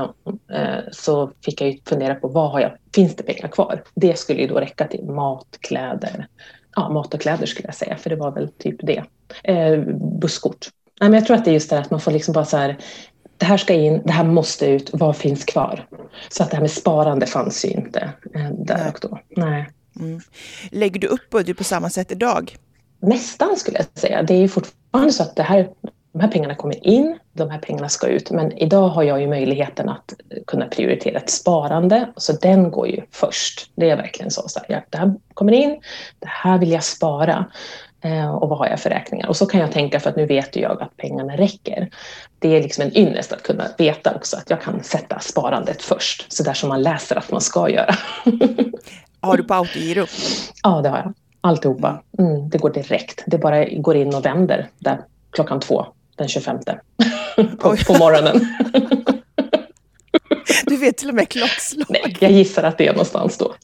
så 0.91 1.31
fick 1.45 1.61
jag 1.61 1.69
ju 1.69 1.77
fundera 1.85 2.15
på 2.15 2.27
vad 2.27 2.51
har 2.51 2.59
jag, 2.59 2.71
finns 2.95 3.15
det 3.15 3.23
pengar 3.23 3.47
kvar? 3.47 3.83
Det 3.95 4.19
skulle 4.19 4.41
ju 4.41 4.47
då 4.47 4.55
räcka 4.55 4.87
till 4.87 5.03
mat, 5.03 5.47
kläder, 5.59 6.27
ja 6.75 6.89
mat 6.89 7.13
och 7.13 7.21
kläder 7.21 7.45
skulle 7.45 7.67
jag 7.67 7.75
säga, 7.75 7.97
för 7.97 8.09
det 8.09 8.15
var 8.15 8.31
väl 8.31 8.49
typ 8.49 8.75
det. 8.83 9.03
Eh, 9.43 9.79
busskort. 10.21 10.67
Nej, 10.99 11.09
men 11.09 11.19
jag 11.19 11.27
tror 11.27 11.37
att 11.37 11.45
det 11.45 11.51
är 11.51 11.53
just 11.53 11.69
det 11.69 11.79
att 11.79 11.91
man 11.91 11.99
får 11.99 12.11
liksom 12.11 12.33
bara 12.33 12.45
så 12.45 12.57
här, 12.57 12.77
det 13.37 13.45
här 13.45 13.57
ska 13.57 13.73
in, 13.73 14.01
det 14.05 14.11
här 14.11 14.23
måste 14.23 14.65
ut, 14.65 14.89
vad 14.93 15.17
finns 15.17 15.45
kvar? 15.45 15.87
Så 16.29 16.43
att 16.43 16.49
det 16.49 16.55
här 16.55 16.61
med 16.61 16.71
sparande 16.71 17.25
fanns 17.25 17.65
ju 17.65 17.69
inte 17.69 18.13
eh, 18.35 18.51
där 18.51 18.87
och 18.87 18.99
då. 19.01 19.19
Nej. 19.29 19.69
Mm. 19.99 20.21
Lägger 20.71 20.99
du 20.99 21.07
upp 21.07 21.29
budget 21.29 21.57
på 21.57 21.63
samma 21.63 21.89
sätt 21.89 22.11
idag? 22.11 22.55
Nästan 22.99 23.55
skulle 23.57 23.77
jag 23.77 23.99
säga. 23.99 24.23
Det 24.23 24.33
är 24.33 24.47
fortfarande 24.47 25.13
så 25.13 25.23
att 25.23 25.35
det 25.35 25.43
här, 25.43 25.69
de 26.13 26.21
här 26.21 26.27
pengarna 26.27 26.55
kommer 26.55 26.87
in, 26.87 27.19
de 27.33 27.49
här 27.49 27.59
pengarna 27.59 27.89
ska 27.89 28.07
ut. 28.07 28.31
Men 28.31 28.57
idag 28.57 28.89
har 28.89 29.03
jag 29.03 29.21
ju 29.21 29.27
möjligheten 29.27 29.89
att 29.89 30.13
kunna 30.47 30.67
prioritera 30.67 31.17
ett 31.17 31.29
sparande, 31.29 32.09
så 32.17 32.33
den 32.33 32.71
går 32.71 32.87
ju 32.87 33.01
först. 33.11 33.71
Det 33.75 33.89
är 33.89 33.97
verkligen 33.97 34.31
så. 34.31 34.47
så 34.47 34.59
här, 34.67 34.85
det 34.89 34.97
här 34.97 35.13
kommer 35.33 35.53
in, 35.53 35.81
det 36.19 36.29
här 36.29 36.57
vill 36.57 36.71
jag 36.71 36.83
spara. 36.83 37.45
Eh, 38.03 38.31
och 38.31 38.49
vad 38.49 38.57
har 38.57 38.67
jag 38.67 38.79
för 38.79 38.89
räkningar? 38.89 39.27
Och 39.27 39.37
så 39.37 39.45
kan 39.45 39.59
jag 39.59 39.71
tänka 39.71 39.99
för 39.99 40.09
att 40.09 40.15
nu 40.15 40.25
vet 40.25 40.55
jag 40.55 40.81
att 40.81 40.97
pengarna 40.97 41.37
räcker. 41.37 41.89
Det 42.39 42.57
är 42.57 42.63
liksom 42.63 42.83
en 42.83 42.97
ynnest 42.97 43.33
att 43.33 43.43
kunna 43.43 43.67
veta 43.77 44.15
också 44.15 44.37
att 44.37 44.49
jag 44.49 44.61
kan 44.61 44.83
sätta 44.83 45.19
sparandet 45.19 45.81
först, 45.81 46.33
så 46.33 46.43
där 46.43 46.53
som 46.53 46.69
man 46.69 46.81
läser 46.81 47.15
att 47.15 47.31
man 47.31 47.41
ska 47.41 47.69
göra. 47.69 47.95
har 49.21 49.37
du 49.37 49.43
på 49.43 49.53
autogiro? 49.53 50.05
Ja, 50.63 50.81
det 50.81 50.89
har 50.89 50.97
jag. 50.97 51.13
Alltihopa. 51.41 52.03
Mm, 52.19 52.49
det 52.49 52.57
går 52.57 52.69
direkt. 52.69 53.23
Det 53.27 53.37
bara 53.37 53.65
går 53.65 53.95
in 53.95 54.15
och 54.15 54.25
vänder 54.25 54.69
där 54.79 55.01
klockan 55.31 55.59
två 55.59 55.85
den 56.21 56.29
25 56.29 56.57
på, 57.59 57.75
på 57.87 57.93
morgonen. 57.93 58.47
Du 60.65 60.77
vet 60.77 60.97
till 60.97 61.09
och 61.09 61.15
med 61.15 61.29
klockslag. 61.29 61.85
Nej, 61.89 62.17
jag 62.19 62.31
gissar 62.31 62.63
att 62.63 62.77
det 62.77 62.87
är 62.87 62.91
någonstans 62.91 63.37
då. 63.37 63.55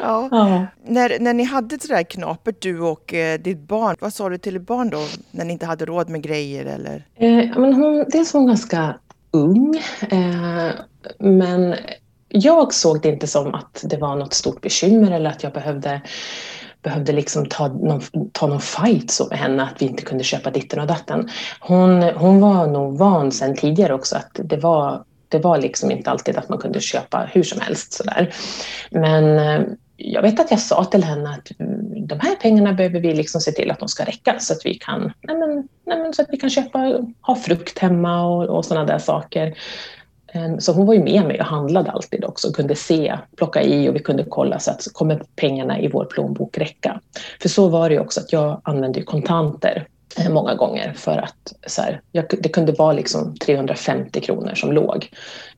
Ja. 0.00 0.28
ja. 0.30 0.66
När, 0.84 1.18
när 1.20 1.34
ni 1.34 1.44
hade 1.44 1.76
det 1.76 1.88
där 1.88 2.02
knapert, 2.02 2.62
du 2.62 2.80
och 2.80 3.14
eh, 3.14 3.40
ditt 3.40 3.58
barn, 3.58 3.96
vad 4.00 4.12
sa 4.12 4.28
du 4.28 4.38
till 4.38 4.54
ditt 4.54 4.66
barn 4.66 4.90
då, 4.90 4.98
när 5.30 5.44
ni 5.44 5.52
inte 5.52 5.66
hade 5.66 5.84
råd 5.84 6.08
med 6.08 6.22
grejer? 6.22 6.64
Eller? 6.66 7.06
Eh, 7.14 7.58
men 7.58 7.74
hon, 7.74 8.04
dels 8.08 8.34
var 8.34 8.40
hon 8.40 8.48
ganska 8.48 8.96
ung, 9.30 9.82
eh, 10.10 10.70
men 11.18 11.74
jag 12.28 12.74
såg 12.74 13.02
det 13.02 13.08
inte 13.08 13.26
som 13.26 13.54
att 13.54 13.84
det 13.84 13.96
var 13.96 14.16
något 14.16 14.34
stort 14.34 14.60
bekymmer 14.60 15.10
eller 15.10 15.30
att 15.30 15.42
jag 15.42 15.52
behövde 15.52 16.00
behövde 16.86 17.12
liksom 17.12 17.46
ta 17.46 17.68
någon, 17.68 18.00
ta 18.32 18.46
någon 18.46 18.60
fight 18.60 19.10
så 19.10 19.26
med 19.26 19.38
henne 19.38 19.62
att 19.62 19.82
vi 19.82 19.86
inte 19.86 20.02
kunde 20.02 20.24
köpa 20.24 20.50
ditten 20.50 20.80
och 20.80 20.86
datten. 20.86 21.28
Hon, 21.60 22.02
hon 22.02 22.40
var 22.40 22.66
nog 22.66 22.98
van 22.98 23.32
sedan 23.32 23.56
tidigare 23.56 23.94
också 23.94 24.16
att 24.16 24.30
det 24.44 24.56
var, 24.56 25.04
det 25.28 25.38
var 25.38 25.58
liksom 25.58 25.90
inte 25.90 26.10
alltid 26.10 26.36
att 26.36 26.48
man 26.48 26.58
kunde 26.58 26.80
köpa 26.80 27.28
hur 27.32 27.42
som 27.42 27.60
helst 27.60 27.92
sådär. 27.92 28.34
Men 28.90 29.38
eh, 29.38 29.66
jag 29.96 30.22
vet 30.22 30.40
att 30.40 30.50
jag 30.50 30.60
sa 30.60 30.84
till 30.84 31.04
henne 31.04 31.30
att 31.30 31.60
mm, 31.60 32.06
de 32.06 32.20
här 32.20 32.36
pengarna 32.36 32.72
behöver 32.72 33.00
vi 33.00 33.14
liksom 33.14 33.40
se 33.40 33.52
till 33.52 33.70
att 33.70 33.78
de 33.78 33.88
ska 33.88 34.04
räcka 34.04 34.38
så 34.38 34.52
att 34.52 34.66
vi 34.66 34.74
kan, 34.74 35.12
nej 35.22 35.36
men, 35.36 35.68
nej 35.86 35.98
men 35.98 36.12
så 36.12 36.22
att 36.22 36.28
vi 36.30 36.36
kan 36.36 36.50
köpa, 36.50 36.78
ha 37.20 37.36
frukt 37.36 37.78
hemma 37.78 38.26
och, 38.26 38.56
och 38.56 38.64
sådana 38.64 38.86
där 38.86 38.98
saker. 38.98 39.54
Ehm, 40.32 40.60
så 40.60 40.72
hon 40.72 40.86
var 40.86 40.94
ju 40.94 41.02
med 41.02 41.26
mig 41.26 41.40
och 41.40 41.46
handlade 41.46 41.90
alltid 41.90 42.24
också 42.24 42.48
och 42.48 42.56
kunde 42.56 42.74
se, 42.74 43.18
plocka 43.36 43.62
i 43.62 43.88
och 43.88 43.94
vi 43.94 43.98
kunde 43.98 44.24
kolla 44.28 44.58
så 44.58 44.70
att 44.70 44.86
kommer 44.92 45.22
pengarna 45.36 45.80
i 45.80 45.88
vår 45.88 46.04
plånbok 46.04 46.58
räcka? 46.58 47.00
För 47.40 47.48
så 47.48 47.68
var 47.68 47.90
det 47.90 48.00
också 48.00 48.20
att 48.20 48.32
jag 48.32 48.60
använde 48.64 49.02
kontanter 49.02 49.86
eh, 50.18 50.32
många 50.32 50.54
gånger 50.54 50.92
för 50.92 51.18
att 51.18 51.52
så 51.66 51.82
här, 51.82 52.00
jag, 52.12 52.24
det 52.40 52.48
kunde 52.48 52.72
vara 52.72 52.92
liksom 52.92 53.36
350 53.36 54.20
kronor 54.20 54.54
som 54.54 54.72
låg 54.72 55.10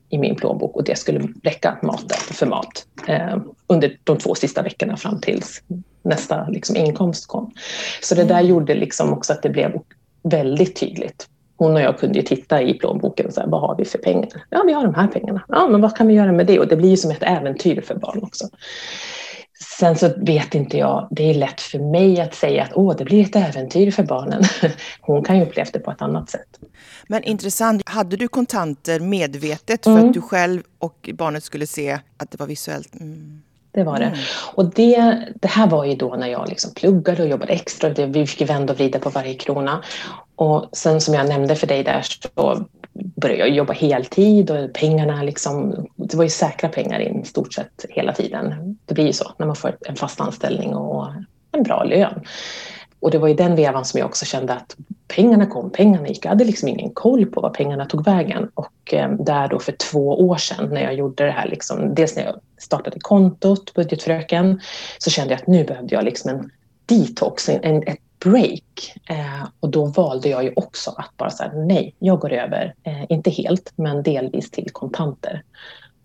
i 0.09 0.17
min 0.17 0.35
plånbok 0.35 0.75
och 0.75 0.83
det 0.83 0.97
skulle 0.97 1.27
räcka 1.43 1.77
maten, 1.83 2.17
för 2.17 2.45
mat 2.45 2.85
eh, 3.07 3.37
under 3.67 3.97
de 4.03 4.17
två 4.17 4.35
sista 4.35 4.61
veckorna 4.61 4.97
fram 4.97 5.21
tills 5.21 5.63
nästa 6.01 6.47
liksom, 6.47 6.75
inkomst 6.75 7.27
kom. 7.27 7.51
Så 8.01 8.15
det 8.15 8.23
där 8.23 8.39
mm. 8.39 8.47
gjorde 8.47 8.75
liksom 8.75 9.13
också 9.13 9.33
att 9.33 9.43
det 9.43 9.49
blev 9.49 9.81
väldigt 10.23 10.79
tydligt 10.79 11.27
hon 11.59 11.75
och 11.75 11.81
jag 11.81 11.97
kunde 11.99 12.19
ju 12.19 12.25
titta 12.25 12.61
i 12.61 12.73
plånboken 12.73 13.25
och 13.25 13.33
säga, 13.33 13.47
vad 13.47 13.61
har 13.61 13.75
vi 13.75 13.85
för 13.85 13.97
pengar? 13.97 14.29
Ja, 14.49 14.63
vi 14.67 14.73
har 14.73 14.83
de 14.83 14.95
här 14.95 15.07
pengarna. 15.07 15.41
Ja, 15.47 15.67
men 15.67 15.81
vad 15.81 15.95
kan 15.95 16.07
vi 16.07 16.13
göra 16.13 16.31
med 16.31 16.47
det? 16.47 16.59
Och 16.59 16.67
det 16.67 16.75
blir 16.75 16.89
ju 16.89 16.97
som 16.97 17.11
ett 17.11 17.23
äventyr 17.23 17.81
för 17.81 17.95
barn 17.95 18.19
också. 18.23 18.47
Sen 19.79 19.95
så 19.95 20.09
vet 20.17 20.55
inte 20.55 20.77
jag, 20.77 21.07
det 21.11 21.29
är 21.29 21.33
lätt 21.33 21.61
för 21.61 21.79
mig 21.79 22.21
att 22.21 22.35
säga 22.35 22.63
att 22.63 22.71
åh, 22.73 22.95
det 22.97 23.05
blir 23.05 23.23
ett 23.23 23.35
äventyr 23.35 23.91
för 23.91 24.03
barnen. 24.03 24.43
Hon 25.01 25.23
kan 25.23 25.37
ju 25.37 25.43
uppleva 25.43 25.69
det 25.73 25.79
på 25.79 25.91
ett 25.91 26.01
annat 26.01 26.29
sätt. 26.29 26.59
Men 27.07 27.23
intressant, 27.23 27.81
hade 27.89 28.17
du 28.17 28.27
kontanter 28.27 28.99
medvetet 28.99 29.83
för 29.83 29.91
mm. 29.91 30.07
att 30.07 30.13
du 30.13 30.21
själv 30.21 30.61
och 30.79 31.09
barnet 31.13 31.43
skulle 31.43 31.67
se 31.67 31.99
att 32.17 32.31
det 32.31 32.39
var 32.39 32.47
visuellt? 32.47 32.95
Mm. 32.95 33.41
Det 33.71 33.83
var 33.83 33.99
det. 33.99 34.05
Mm. 34.05 34.19
Och 34.55 34.65
det, 34.65 35.19
det 35.35 35.47
här 35.47 35.67
var 35.67 35.85
ju 35.85 35.95
då 35.95 36.15
när 36.15 36.27
jag 36.27 36.49
liksom 36.49 36.73
pluggade 36.73 37.23
och 37.23 37.29
jobbade 37.29 37.53
extra. 37.53 37.89
Det, 37.89 38.05
vi 38.05 38.27
fick 38.27 38.49
vända 38.49 38.73
och 38.73 38.79
vrida 38.79 38.99
på 38.99 39.09
varje 39.09 39.33
krona. 39.33 39.83
Och 40.35 40.69
sen 40.73 41.01
som 41.01 41.13
jag 41.13 41.29
nämnde 41.29 41.55
för 41.55 41.67
dig 41.67 41.83
där 41.83 42.01
så 42.01 42.65
började 42.93 43.39
jag 43.39 43.49
jobba 43.49 43.73
heltid 43.73 44.51
och 44.51 44.73
pengarna 44.73 45.23
liksom, 45.23 45.87
det 45.95 46.17
var 46.17 46.23
ju 46.23 46.29
säkra 46.29 46.69
pengar 46.69 46.99
in 46.99 47.25
stort 47.25 47.53
sett 47.53 47.85
hela 47.89 48.13
tiden. 48.13 48.77
Det 48.85 48.93
blir 48.93 49.05
ju 49.05 49.13
så 49.13 49.31
när 49.37 49.45
man 49.45 49.55
får 49.55 49.77
en 49.81 49.95
fast 49.95 50.21
anställning 50.21 50.75
och 50.75 51.07
en 51.51 51.63
bra 51.63 51.83
lön. 51.83 52.23
Och 52.99 53.11
det 53.11 53.17
var 53.17 53.27
i 53.27 53.33
den 53.33 53.55
vevan 53.55 53.85
som 53.85 53.99
jag 53.99 54.07
också 54.07 54.25
kände 54.25 54.53
att 54.53 54.75
pengarna 55.07 55.45
kom, 55.45 55.71
pengarna 55.71 56.07
gick. 56.07 56.25
Jag 56.25 56.29
hade 56.29 56.45
liksom 56.45 56.67
ingen 56.67 56.91
koll 56.91 57.25
på 57.25 57.41
var 57.41 57.49
pengarna 57.49 57.85
tog 57.85 58.05
vägen. 58.05 58.49
Och 58.53 58.93
eh, 58.93 59.11
där 59.11 59.47
då 59.47 59.59
för 59.59 59.71
två 59.71 60.27
år 60.27 60.37
sedan 60.37 60.69
när 60.69 60.81
jag 60.81 60.93
gjorde 60.93 61.25
det 61.25 61.31
här, 61.31 61.47
liksom, 61.47 61.95
dels 61.95 62.15
när 62.15 62.23
jag 62.23 62.39
startade 62.59 62.99
kontot, 62.99 63.73
Budgetfröken, 63.73 64.61
så 64.97 65.09
kände 65.09 65.33
jag 65.33 65.41
att 65.41 65.47
nu 65.47 65.63
behövde 65.63 65.95
jag 65.95 66.03
liksom 66.03 66.29
en 66.29 66.51
detox, 66.85 67.49
en, 67.49 67.83
ett 67.87 67.99
break. 68.19 68.95
Eh, 69.09 69.47
och 69.59 69.69
då 69.69 69.85
valde 69.85 70.29
jag 70.29 70.43
ju 70.43 70.53
också 70.55 70.91
att 70.97 71.17
bara 71.17 71.29
säga 71.29 71.51
nej, 71.53 71.95
jag 71.99 72.19
går 72.19 72.33
över, 72.33 72.73
eh, 72.83 73.05
inte 73.09 73.29
helt, 73.29 73.73
men 73.75 74.03
delvis 74.03 74.51
till 74.51 74.69
kontanter. 74.71 75.43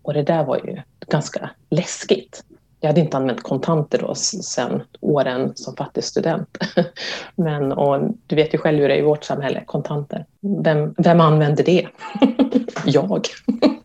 Och 0.01 0.13
det 0.13 0.23
där 0.23 0.43
var 0.43 0.57
ju 0.57 0.81
ganska 1.07 1.49
läskigt. 1.69 2.43
Jag 2.79 2.89
hade 2.89 3.01
inte 3.01 3.17
använt 3.17 3.43
kontanter 3.43 3.97
då 3.97 4.15
sedan 4.15 4.83
åren 5.01 5.51
som 5.55 5.75
fattig 5.75 6.03
student. 6.03 6.57
Men 7.35 7.71
och 7.71 8.11
du 8.27 8.35
vet 8.35 8.53
ju 8.53 8.57
själv 8.57 8.79
hur 8.79 8.87
det 8.87 8.95
är 8.95 8.99
i 8.99 9.01
vårt 9.01 9.23
samhälle, 9.23 9.63
kontanter. 9.65 10.25
Vem, 10.63 10.93
vem 10.97 11.21
använder 11.21 11.63
det? 11.63 11.87
jag. 12.85 13.27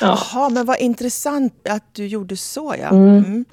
Jaha, 0.00 0.48
men 0.48 0.66
vad 0.66 0.78
intressant 0.78 1.68
att 1.68 1.84
du 1.92 2.06
gjorde 2.06 2.36
så. 2.36 2.74
Ja. 2.80 2.88
Mm. 2.88 3.18
Mm. 3.18 3.44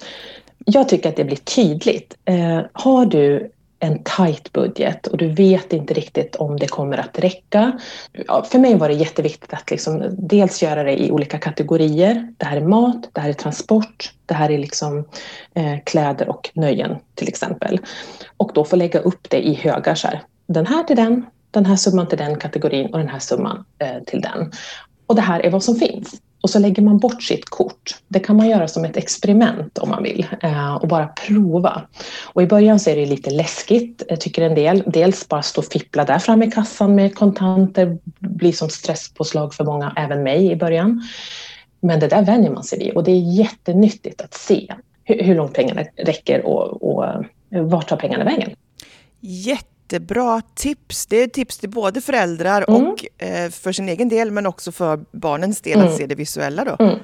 Jag 0.64 0.88
tycker 0.88 1.08
att 1.08 1.16
det 1.16 1.24
blir 1.24 1.36
tydligt. 1.36 2.16
Eh, 2.24 2.60
har 2.72 3.06
du 3.06 3.50
en 3.80 4.04
tight 4.04 4.52
budget 4.52 5.06
och 5.06 5.18
du 5.18 5.28
vet 5.28 5.72
inte 5.72 5.94
riktigt 5.94 6.36
om 6.36 6.58
det 6.58 6.66
kommer 6.66 6.98
att 6.98 7.18
räcka. 7.18 7.78
Ja, 8.26 8.44
för 8.44 8.58
mig 8.58 8.74
var 8.74 8.88
det 8.88 8.94
jätteviktigt 8.94 9.52
att 9.52 9.70
liksom 9.70 10.04
dels 10.18 10.62
göra 10.62 10.82
det 10.82 11.02
i 11.02 11.10
olika 11.10 11.38
kategorier. 11.38 12.34
Det 12.36 12.44
här 12.44 12.56
är 12.56 12.66
mat, 12.66 13.08
det 13.12 13.20
här 13.20 13.28
är 13.28 13.32
transport, 13.32 14.12
det 14.26 14.34
här 14.34 14.50
är 14.50 14.58
liksom, 14.58 15.08
eh, 15.54 15.76
kläder 15.84 16.28
och 16.28 16.50
nöjen 16.54 16.96
till 17.14 17.28
exempel. 17.28 17.80
Och 18.36 18.50
då 18.54 18.64
få 18.64 18.76
lägga 18.76 19.00
upp 19.00 19.30
det 19.30 19.46
i 19.46 19.54
högar. 19.54 19.94
Så 19.94 20.08
här. 20.08 20.22
Den 20.46 20.66
här 20.66 20.82
till 20.82 20.96
den, 20.96 21.26
den 21.50 21.66
här 21.66 21.76
summan 21.76 22.08
till 22.08 22.18
den 22.18 22.36
kategorin 22.36 22.92
och 22.92 22.98
den 22.98 23.08
här 23.08 23.18
summan 23.18 23.64
eh, 23.78 24.02
till 24.06 24.20
den. 24.20 24.52
Och 25.10 25.16
det 25.16 25.22
här 25.22 25.40
är 25.40 25.50
vad 25.50 25.62
som 25.62 25.76
finns. 25.76 26.20
och 26.40 26.50
så 26.50 26.58
lägger 26.58 26.82
man 26.82 26.98
bort 26.98 27.22
sitt 27.22 27.44
kort. 27.44 27.96
Det 28.08 28.20
kan 28.20 28.36
man 28.36 28.48
göra 28.48 28.68
som 28.68 28.84
ett 28.84 28.96
experiment 28.96 29.78
om 29.78 29.88
man 29.88 30.02
vill 30.02 30.26
eh, 30.42 30.74
och 30.74 30.88
bara 30.88 31.06
prova. 31.06 31.82
Och 32.32 32.42
I 32.42 32.46
början 32.46 32.80
så 32.80 32.90
är 32.90 32.96
det 32.96 33.06
lite 33.06 33.30
läskigt, 33.30 34.02
eh, 34.08 34.18
tycker 34.18 34.42
en 34.42 34.54
del. 34.54 34.82
Dels 34.86 35.28
bara 35.28 35.42
stå 35.42 35.60
och 35.60 35.64
fippla 35.64 36.04
där 36.04 36.18
framme 36.18 36.46
i 36.46 36.50
kassan 36.50 36.94
med 36.94 37.14
kontanter 37.14 37.98
blir 38.18 38.52
som 38.52 38.68
stresspåslag 38.68 39.54
för 39.54 39.64
många, 39.64 39.92
även 39.96 40.22
mig 40.22 40.52
i 40.52 40.56
början. 40.56 41.02
Men 41.80 42.00
det 42.00 42.08
där 42.08 42.22
vänjer 42.22 42.50
man 42.50 42.64
sig 42.64 42.78
vid 42.78 42.92
och 42.92 43.04
det 43.04 43.10
är 43.10 43.34
jättenyttigt 43.38 44.20
att 44.20 44.34
se 44.34 44.74
hur, 45.04 45.22
hur 45.22 45.34
långt 45.34 45.52
pengarna 45.52 45.82
räcker 45.96 46.46
och, 46.46 46.94
och 46.94 47.04
eh, 47.04 47.62
vart 47.62 47.88
tar 47.88 47.96
pengarna 47.96 48.24
vägen. 48.24 48.50
Jättebra 49.92 50.42
tips. 50.54 51.06
Det 51.06 51.22
är 51.22 51.26
tips 51.26 51.58
till 51.58 51.70
både 51.70 52.00
föräldrar 52.00 52.64
mm. 52.68 52.86
och 52.86 53.22
eh, 53.22 53.50
för 53.50 53.72
sin 53.72 53.88
egen 53.88 54.08
del 54.08 54.30
men 54.30 54.46
också 54.46 54.72
för 54.72 55.00
barnens 55.12 55.60
del 55.60 55.78
mm. 55.78 55.88
att 55.88 55.96
se 55.96 56.06
det 56.06 56.14
visuella. 56.14 56.64
Då. 56.64 56.84
Mm. 56.84 56.98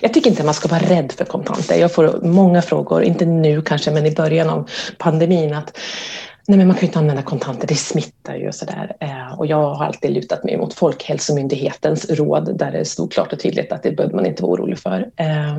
Jag 0.00 0.14
tycker 0.14 0.30
inte 0.30 0.44
man 0.44 0.54
ska 0.54 0.68
vara 0.68 0.80
rädd 0.80 1.12
för 1.12 1.24
kontanter. 1.24 1.76
Jag 1.80 1.94
får 1.94 2.20
många 2.22 2.62
frågor, 2.62 3.02
inte 3.02 3.24
nu 3.24 3.62
kanske, 3.62 3.90
men 3.90 4.06
i 4.06 4.10
början 4.10 4.50
av 4.50 4.70
pandemin. 4.98 5.54
att 5.54 5.78
Nej, 6.48 6.58
men 6.58 6.66
man 6.66 6.76
kan 6.76 6.80
ju 6.80 6.86
inte 6.86 6.98
använda 6.98 7.22
kontanter, 7.22 7.66
det 7.66 7.74
smittar 7.74 8.34
ju 8.34 8.48
och 8.48 8.54
sådär. 8.54 8.96
Eh, 9.00 9.38
och 9.38 9.46
jag 9.46 9.74
har 9.74 9.84
alltid 9.84 10.10
lutat 10.10 10.44
mig 10.44 10.56
mot 10.56 10.74
Folkhälsomyndighetens 10.74 12.10
råd 12.10 12.58
där 12.58 12.72
det 12.72 12.84
stod 12.84 13.12
klart 13.12 13.32
och 13.32 13.40
tydligt 13.40 13.72
att 13.72 13.82
det 13.82 13.92
behöver 13.92 14.14
man 14.14 14.26
inte 14.26 14.42
vara 14.42 14.52
orolig 14.52 14.78
för. 14.78 15.10
Eh, 15.16 15.58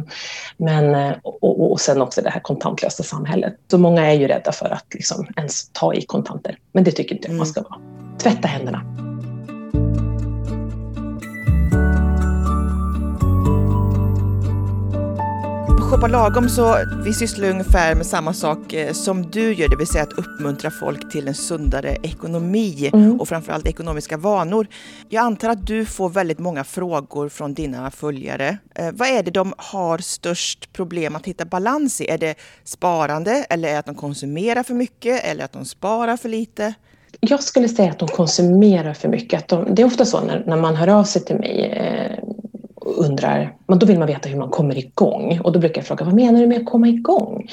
men, 0.58 0.96
eh, 0.96 1.14
och, 1.24 1.72
och 1.72 1.82
sen 1.82 2.02
också 2.02 2.22
det 2.22 2.30
här 2.30 2.40
kontantlösa 2.40 3.04
samhället. 3.04 3.54
Så 3.72 3.78
många 3.78 4.12
är 4.12 4.14
ju 4.14 4.28
rädda 4.28 4.52
för 4.52 4.70
att 4.70 4.86
liksom 4.94 5.28
ens 5.38 5.70
ta 5.72 5.94
i 5.94 6.02
kontanter. 6.02 6.58
Men 6.72 6.84
det 6.84 6.92
tycker 6.92 7.16
inte 7.16 7.28
jag 7.28 7.38
man 7.38 7.48
ska 7.48 7.62
vara. 7.62 7.80
Tvätta 8.18 8.48
händerna. 8.48 9.11
Shoppa 15.92 16.08
lagom 16.08 16.50
så 16.50 16.76
vi 17.04 17.14
sysslar 17.14 17.50
ungefär 17.50 17.96
med 17.96 18.06
samma 18.06 18.34
sak 18.34 18.74
eh, 18.74 18.94
som 18.94 19.32
du 19.32 19.54
gör, 19.54 19.70
det 19.70 19.76
vill 19.76 19.88
säga 19.88 20.04
att 20.04 20.14
uppmuntra 20.14 20.72
folk 20.72 21.12
till 21.12 21.28
en 21.28 21.34
sundare 21.34 21.98
ekonomi 22.04 22.90
mm. 22.94 23.20
och 23.20 23.28
framförallt 23.28 23.68
ekonomiska 23.68 24.18
vanor. 24.18 24.68
Jag 25.10 25.24
antar 25.24 25.50
att 25.50 25.68
du 25.68 25.86
får 25.86 26.10
väldigt 26.10 26.40
många 26.40 26.64
frågor 26.64 27.30
från 27.30 27.54
dina 27.54 27.92
följare. 27.92 28.58
Eh, 28.76 28.92
vad 28.94 29.08
är 29.08 29.24
det 29.24 29.32
de 29.32 29.54
har 29.58 29.98
störst 29.98 30.74
problem 30.74 31.16
att 31.16 31.26
hitta 31.26 31.46
balans 31.46 32.02
i? 32.02 32.08
Är 32.08 32.18
det 32.18 32.36
sparande 32.64 33.46
eller 33.50 33.70
är 33.70 33.74
det 33.74 33.80
att 33.80 33.86
de 33.86 33.96
konsumerar 33.96 34.64
för 34.64 34.74
mycket 34.74 35.24
eller 35.24 35.46
att 35.46 35.52
de 35.52 35.66
sparar 35.66 36.18
för 36.18 36.30
lite? 36.30 36.74
Jag 37.20 37.44
skulle 37.44 37.70
säga 37.70 37.92
att 37.92 38.00
de 38.00 38.08
konsumerar 38.08 38.94
för 38.94 39.10
mycket. 39.10 39.48
De, 39.48 39.76
det 39.76 39.82
är 39.82 39.86
ofta 39.86 40.06
så 40.06 40.22
när, 40.22 40.44
när 40.46 40.58
man 40.58 40.76
hör 40.76 40.88
av 40.88 41.04
sig 41.04 41.26
till 41.26 41.36
mig 41.36 41.66
eh, 41.66 42.24
undrar, 42.86 43.56
men 43.68 43.80
då 43.80 43.86
vill 43.86 44.00
man 44.00 44.08
veta 44.08 44.30
hur 44.30 44.38
man 44.38 44.50
kommer 44.50 44.78
igång. 44.78 45.40
Och 45.44 45.52
då 45.52 45.60
brukar 45.60 45.82
jag 45.82 45.88
fråga, 45.88 46.06
vad 46.06 46.14
menar 46.14 46.40
du 46.40 46.48
med 46.48 46.58
att 46.58 46.66
komma 46.66 46.88
igång? 46.88 47.48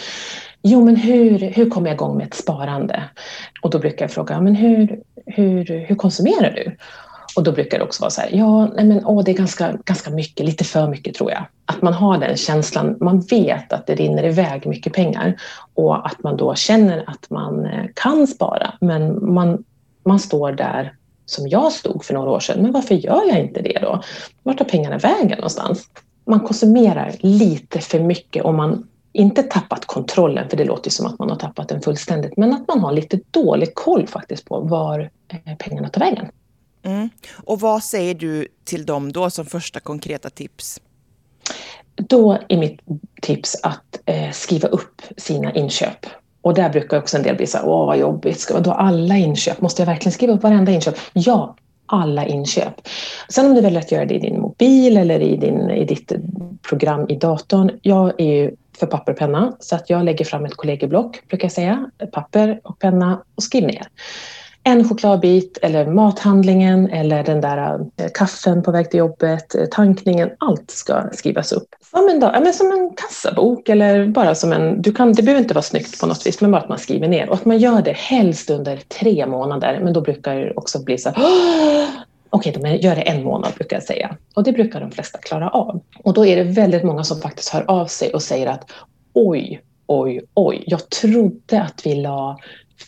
Jo, 0.62 0.84
men 0.84 0.96
hur, 0.96 1.38
hur 1.38 1.70
kommer 1.70 1.88
jag 1.88 1.94
igång 1.94 2.16
med 2.16 2.26
ett 2.26 2.34
sparande? 2.34 3.04
Och 3.62 3.70
då 3.70 3.78
brukar 3.78 4.04
jag 4.04 4.10
fråga, 4.10 4.40
men 4.40 4.54
hur, 4.54 5.00
hur, 5.26 5.86
hur 5.88 5.96
konsumerar 5.96 6.50
du? 6.50 6.76
Och 7.36 7.44
då 7.44 7.52
brukar 7.52 7.78
det 7.78 7.84
också 7.84 8.02
vara 8.02 8.10
så 8.10 8.20
här, 8.20 8.30
ja, 8.32 8.66
nej 8.66 8.84
men, 8.84 9.06
åh, 9.06 9.24
det 9.24 9.30
är 9.30 9.36
ganska, 9.36 9.78
ganska 9.84 10.10
mycket, 10.10 10.46
lite 10.46 10.64
för 10.64 10.88
mycket 10.88 11.14
tror 11.14 11.30
jag. 11.30 11.44
Att 11.64 11.82
man 11.82 11.94
har 11.94 12.18
den 12.18 12.36
känslan, 12.36 12.96
man 13.00 13.20
vet 13.20 13.72
att 13.72 13.86
det 13.86 13.94
rinner 13.94 14.24
iväg 14.24 14.66
mycket 14.66 14.92
pengar 14.92 15.40
och 15.74 16.06
att 16.06 16.22
man 16.22 16.36
då 16.36 16.54
känner 16.54 17.04
att 17.06 17.30
man 17.30 17.66
eh, 17.66 17.84
kan 17.94 18.26
spara, 18.26 18.74
men 18.80 19.34
man, 19.34 19.64
man 20.04 20.18
står 20.18 20.52
där 20.52 20.97
som 21.30 21.48
jag 21.48 21.72
stod 21.72 22.04
för 22.04 22.14
några 22.14 22.30
år 22.30 22.40
sedan. 22.40 22.62
Men 22.62 22.72
varför 22.72 22.94
gör 22.94 23.28
jag 23.28 23.40
inte 23.40 23.62
det 23.62 23.78
då? 23.82 24.02
Vart 24.42 24.58
tar 24.58 24.64
pengarna 24.64 24.98
vägen 24.98 25.38
någonstans? 25.38 25.88
Man 26.24 26.40
konsumerar 26.40 27.14
lite 27.20 27.80
för 27.80 28.00
mycket 28.00 28.44
om 28.44 28.56
man 28.56 28.88
inte 29.12 29.42
tappat 29.42 29.84
kontrollen, 29.84 30.50
för 30.50 30.56
det 30.56 30.64
låter 30.64 30.90
som 30.90 31.06
att 31.06 31.18
man 31.18 31.30
har 31.30 31.36
tappat 31.36 31.68
den 31.68 31.80
fullständigt, 31.80 32.36
men 32.36 32.52
att 32.52 32.68
man 32.68 32.80
har 32.80 32.92
lite 32.92 33.20
dålig 33.30 33.74
koll 33.74 34.06
faktiskt 34.06 34.44
på 34.44 34.60
var 34.60 35.10
eh, 35.28 35.56
pengarna 35.56 35.88
tar 35.88 36.00
vägen. 36.00 36.28
Mm. 36.82 37.08
Och 37.44 37.60
vad 37.60 37.84
säger 37.84 38.14
du 38.14 38.48
till 38.64 38.86
dem 38.86 39.12
då 39.12 39.30
som 39.30 39.46
första 39.46 39.80
konkreta 39.80 40.30
tips? 40.30 40.80
Då 41.96 42.38
är 42.48 42.58
mitt 42.58 42.80
tips 43.22 43.56
att 43.62 44.00
eh, 44.06 44.30
skriva 44.30 44.68
upp 44.68 45.02
sina 45.16 45.54
inköp 45.54 46.06
och 46.48 46.54
där 46.54 46.68
brukar 46.68 46.98
också 46.98 47.16
en 47.16 47.22
del 47.22 47.36
bli 47.36 47.46
så 47.46 47.58
här, 47.58 47.66
åh 47.66 47.86
vad 47.86 47.98
jobbigt, 47.98 48.40
ska 48.40 48.60
då 48.60 48.72
alla 48.72 49.16
inköp? 49.16 49.60
Måste 49.60 49.82
jag 49.82 49.86
verkligen 49.86 50.12
skriva 50.12 50.32
upp 50.32 50.42
varenda 50.42 50.72
inköp? 50.72 50.96
Ja, 51.12 51.56
alla 51.86 52.26
inköp. 52.26 52.88
Sen 53.28 53.46
om 53.46 53.54
du 53.54 53.60
väljer 53.60 53.80
att 53.80 53.92
göra 53.92 54.04
det 54.04 54.14
i 54.14 54.18
din 54.18 54.40
mobil 54.40 54.96
eller 54.96 55.20
i, 55.20 55.36
din, 55.36 55.70
i 55.70 55.84
ditt 55.84 56.12
program 56.68 57.06
i 57.08 57.16
datorn. 57.16 57.70
Jag 57.82 58.20
är 58.20 58.34
ju 58.34 58.54
för 58.78 58.86
papper 58.86 59.12
och 59.12 59.18
penna 59.18 59.52
så 59.60 59.74
att 59.74 59.90
jag 59.90 60.04
lägger 60.04 60.24
fram 60.24 60.44
ett 60.44 60.56
kollegieblock, 60.56 61.28
brukar 61.28 61.44
jag 61.44 61.52
säga. 61.52 61.90
Papper 62.12 62.60
och 62.64 62.78
penna 62.78 63.22
och 63.34 63.42
skriv 63.42 63.66
ner 63.66 63.88
en 64.68 64.88
chokladbit 64.88 65.58
eller 65.62 65.86
mathandlingen 65.86 66.90
eller 66.90 67.24
den 67.24 67.40
där 67.40 67.80
eh, 67.96 68.10
kaffen 68.14 68.62
på 68.62 68.70
väg 68.70 68.90
till 68.90 68.98
jobbet, 68.98 69.54
eh, 69.54 69.64
tankningen, 69.64 70.30
allt 70.38 70.70
ska 70.70 71.02
skrivas 71.12 71.52
upp. 71.52 71.68
Ja 71.92 72.00
men, 72.00 72.20
då, 72.20 72.30
ja, 72.34 72.40
men 72.40 72.54
som 72.54 72.72
en 72.72 72.94
kassabok 72.96 73.68
eller 73.68 74.06
bara 74.06 74.34
som 74.34 74.52
en, 74.52 74.82
du 74.82 74.92
kan, 74.92 75.12
det 75.12 75.22
behöver 75.22 75.42
inte 75.42 75.54
vara 75.54 75.62
snyggt 75.62 76.00
på 76.00 76.06
något 76.06 76.26
vis, 76.26 76.40
men 76.40 76.50
bara 76.50 76.62
att 76.62 76.68
man 76.68 76.78
skriver 76.78 77.08
ner 77.08 77.28
och 77.28 77.34
att 77.34 77.44
man 77.44 77.58
gör 77.58 77.82
det 77.82 77.96
helst 77.96 78.50
under 78.50 78.76
tre 78.76 79.26
månader, 79.26 79.80
men 79.82 79.92
då 79.92 80.00
brukar 80.00 80.34
det 80.34 80.52
också 80.56 80.84
bli 80.84 80.98
så 80.98 81.10
här, 81.10 81.16
Okej, 82.30 82.56
okay, 82.58 82.76
gör 82.76 82.94
det 82.94 83.02
en 83.02 83.24
månad 83.24 83.52
brukar 83.54 83.76
jag 83.76 83.82
säga. 83.82 84.16
Och 84.34 84.42
det 84.44 84.52
brukar 84.52 84.80
de 84.80 84.90
flesta 84.90 85.18
klara 85.18 85.50
av. 85.50 85.80
Och 86.04 86.12
då 86.12 86.26
är 86.26 86.36
det 86.36 86.42
väldigt 86.42 86.84
många 86.84 87.04
som 87.04 87.20
faktiskt 87.20 87.48
hör 87.48 87.70
av 87.70 87.86
sig 87.86 88.14
och 88.14 88.22
säger 88.22 88.46
att 88.46 88.70
oj, 89.12 89.62
oj, 89.86 90.20
oj, 90.34 90.64
jag 90.66 90.90
trodde 90.90 91.62
att 91.62 91.86
vi 91.86 91.94
la 91.94 92.38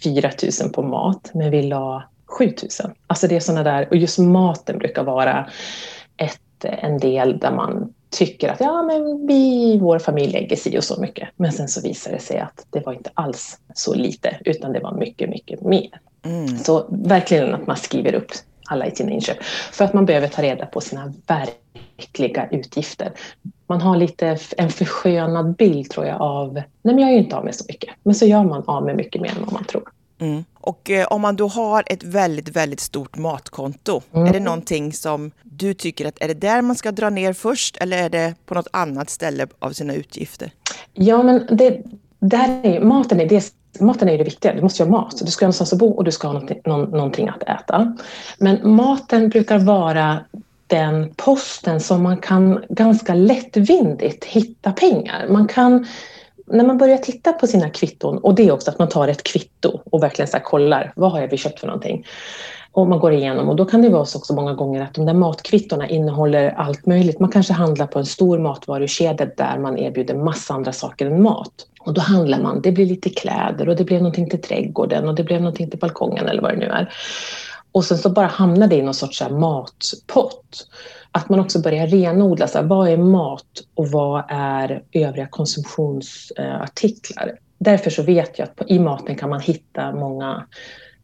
4 0.05 0.31
000 0.63 0.73
på 0.73 0.83
mat, 0.83 1.31
men 1.35 1.51
vi 1.51 1.63
la 1.63 2.05
7 2.27 2.45
000. 2.45 2.55
Alltså 3.07 3.29
det 3.29 3.37
är 3.37 3.41
sådana 3.41 3.63
där, 3.63 3.89
och 3.91 3.97
just 3.97 4.19
maten 4.19 4.79
brukar 4.79 5.05
vara 5.05 5.51
ett, 6.17 6.65
en 6.65 6.99
del 6.99 7.39
där 7.39 7.53
man 7.53 7.95
tycker 8.11 8.49
att 8.49 8.61
ja, 8.61 8.83
men 8.83 9.27
vi, 9.27 9.79
vår 9.79 9.99
familj 9.99 10.33
lägger 10.33 10.57
si 10.57 10.79
och 10.79 10.85
så 10.85 11.01
mycket. 11.01 11.29
Men 11.37 11.53
sen 11.53 11.69
så 11.69 11.81
visar 11.81 12.13
det 12.13 12.19
sig 12.19 12.39
att 12.39 12.67
det 12.71 12.87
var 12.87 12.93
inte 12.93 13.11
alls 13.15 13.59
så 13.75 13.95
lite, 13.95 14.37
utan 14.45 14.73
det 14.73 14.81
var 14.81 14.93
mycket, 14.93 15.31
mycket 15.31 15.63
mer. 15.63 16.01
Mm. 16.23 16.59
Så 16.59 16.87
verkligen 16.89 17.55
att 17.55 17.67
man 17.67 17.77
skriver 17.77 18.15
upp 18.15 18.33
alla 18.67 18.87
i 18.87 18.91
sina 18.91 19.11
inköp. 19.11 19.43
För 19.73 19.85
att 19.85 19.95
man 19.95 20.07
behöver 20.07 20.29
ta 20.29 20.43
reda 20.43 20.67
på 20.67 20.81
sina 20.81 21.13
verkliga 21.27 22.49
utgifter. 22.51 23.13
Man 23.67 23.81
har 23.81 23.97
lite 23.97 24.39
en 24.57 24.71
förskönad 24.71 25.57
bild 25.57 25.91
tror 25.91 26.07
jag 26.07 26.21
av, 26.21 26.55
nej 26.55 26.65
men 26.83 26.99
jag 26.99 27.09
är 27.09 27.13
ju 27.13 27.19
inte 27.19 27.37
av 27.37 27.45
med 27.45 27.55
så 27.55 27.65
mycket. 27.69 27.91
Men 28.03 28.15
så 28.15 28.27
gör 28.27 28.45
man 28.45 28.65
av 28.67 28.85
med 28.85 28.97
mycket 28.97 29.23
mer 29.23 29.31
än 29.31 29.45
vad 29.45 29.53
man 29.53 29.65
tror. 29.65 29.89
Mm. 30.21 30.45
Och 30.55 30.91
eh, 30.91 31.07
om 31.07 31.21
man 31.21 31.37
då 31.37 31.49
har 31.49 31.85
ett 31.87 32.03
väldigt, 32.03 32.49
väldigt 32.49 32.81
stort 32.81 33.17
matkonto, 33.17 34.03
mm. 34.15 34.27
är 34.27 34.33
det 34.33 34.41
någonting 34.41 34.93
som 34.93 35.31
du 35.43 35.75
tycker 35.75 36.07
att 36.07 36.23
är 36.23 36.29
det 36.29 36.35
där 36.35 36.63
man 36.63 36.77
ska 36.77 36.93
dra 36.93 37.11
ner 37.11 37.33
först 37.33 37.77
eller 37.77 38.05
är 38.05 38.11
det 38.11 38.35
på 38.47 38.55
något 38.55 38.69
annat 38.73 39.11
ställe 39.11 39.47
av 39.59 39.71
sina 39.71 39.95
utgifter? 39.95 40.53
Ja, 40.95 41.23
men 41.23 41.47
det, 41.51 41.83
där 42.19 42.61
är, 42.63 42.81
maten 42.81 43.21
är 43.21 43.27
det 43.27 43.55
Maten 43.81 44.09
är 44.09 44.19
det 44.19 44.25
viktiga, 44.25 44.55
du 44.55 44.63
måste 44.63 44.83
ju 44.83 44.89
ha 44.89 44.99
mat. 44.99 45.23
Du 45.25 45.31
ska 45.31 45.45
ha 45.45 45.47
någonstans 45.47 45.73
att 45.73 45.79
bo 45.79 45.91
och 45.91 46.05
du 46.05 46.13
ska 46.13 46.29
ha 46.29 46.33
någonting, 46.33 46.61
någonting 46.65 47.29
att 47.29 47.43
äta. 47.43 47.97
Men 48.39 48.75
maten 48.75 49.29
brukar 49.29 49.59
vara 49.59 50.19
den 50.67 51.15
posten 51.17 51.81
som 51.81 52.03
man 52.03 52.17
kan 52.17 52.65
ganska 52.69 53.15
lättvindigt 53.15 54.25
hitta 54.25 54.73
pengar. 54.73 55.27
Man 55.29 55.49
kan, 55.49 55.87
när 56.51 56.65
man 56.65 56.79
börjar 56.79 56.99
titta 56.99 57.33
på 57.33 57.47
sina 57.47 57.71
kvitton, 57.71 58.19
och 58.19 58.35
det 58.35 58.49
är 58.49 58.53
också 58.53 58.71
att 58.71 58.79
man 58.79 58.89
tar 58.89 59.09
ett 59.09 59.23
kvitto 59.23 59.81
och 59.85 60.03
verkligen 60.03 60.29
så 60.29 60.39
kollar, 60.39 60.93
vad 60.97 61.13
har 61.13 61.21
jag 61.21 61.39
köpt 61.39 61.61
för 61.61 61.67
någonting? 61.67 62.07
Och 62.73 62.89
man 62.89 62.99
går 62.99 63.13
igenom 63.13 63.49
och 63.49 63.57
då 63.57 63.65
kan 63.65 63.83
det 63.83 63.89
vara 63.89 64.05
så 64.05 64.19
också 64.19 64.35
många 64.35 64.55
gånger 64.55 64.83
att 64.83 64.95
de 64.95 65.07
där 65.07 65.15
matkvittona 65.15 65.89
innehåller 65.89 66.51
allt 66.51 66.87
möjligt. 66.87 67.21
Man 67.21 67.31
kanske 67.31 67.53
handlar 67.53 67.87
på 67.87 67.99
en 67.99 68.07
stor 68.07 68.39
matvarukedja 68.39 69.27
där 69.37 69.59
man 69.59 69.79
erbjuder 69.79 70.15
massa 70.15 70.55
andra 70.55 70.73
saker 70.73 71.07
än 71.07 71.23
mat. 71.23 71.53
Och 71.81 71.95
då 71.95 72.01
handlar 72.01 72.43
man, 72.43 72.63
det 72.63 72.73
blir 72.73 72.87
lite 72.87 73.11
kläder 73.11 73.69
och 73.69 73.77
det 73.77 73.85
blev 73.85 73.99
någonting 73.99 74.31
till 74.31 74.41
trädgården 74.41 75.09
och 75.09 75.15
det 75.15 75.25
blev 75.25 75.41
någonting 75.41 75.71
till 75.71 75.79
balkongen 75.79 76.29
eller 76.29 76.43
vad 76.43 76.51
det 76.53 76.57
nu 76.57 76.67
är. 76.67 76.93
Och 77.73 77.85
sen 77.85 77.99
så 77.99 78.11
bara 78.11 78.27
hamnar 78.27 78.67
det 78.67 78.77
i 78.77 78.83
någon 78.83 78.95
sorts 78.95 79.23
matpott. 79.31 80.69
Att 81.13 81.29
man 81.29 81.41
också 81.41 81.61
börjar 81.61 81.87
renodla, 81.87 82.49
så 82.49 82.59
här, 82.59 82.65
vad 82.65 82.89
är 82.89 82.97
mat 82.97 83.63
och 83.75 83.89
vad 83.89 84.25
är 84.29 84.83
övriga 84.93 85.27
konsumtionsartiklar? 85.27 87.39
Därför 87.59 87.91
så 87.91 88.03
vet 88.03 88.39
jag 88.39 88.49
att 88.49 88.71
i 88.71 88.79
maten 88.79 89.17
kan 89.17 89.31
man 89.31 89.41
hitta 89.41 89.93
många 89.93 90.47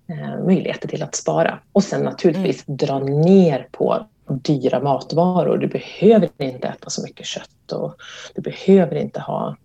eh, 0.09 0.45
möjligheter 0.45 0.89
till 0.89 1.03
att 1.03 1.15
spara. 1.15 1.59
Och 1.73 1.85
sen 1.85 2.03
naturligtvis 2.03 2.69
mm. 2.69 2.77
dra 2.77 2.99
ner 2.99 3.69
på 3.73 4.07
dyra 4.29 4.81
matvaror. 4.81 5.59
Du 5.59 5.67
behöver 5.67 6.29
inte 6.39 6.69
äta 6.69 6.91
så 6.91 7.03
mycket 7.03 7.27
kött 7.27 7.73
och 7.73 7.97
du 8.35 8.43
behöver 8.43 8.97
inte 8.97 9.21
ha 9.21 9.57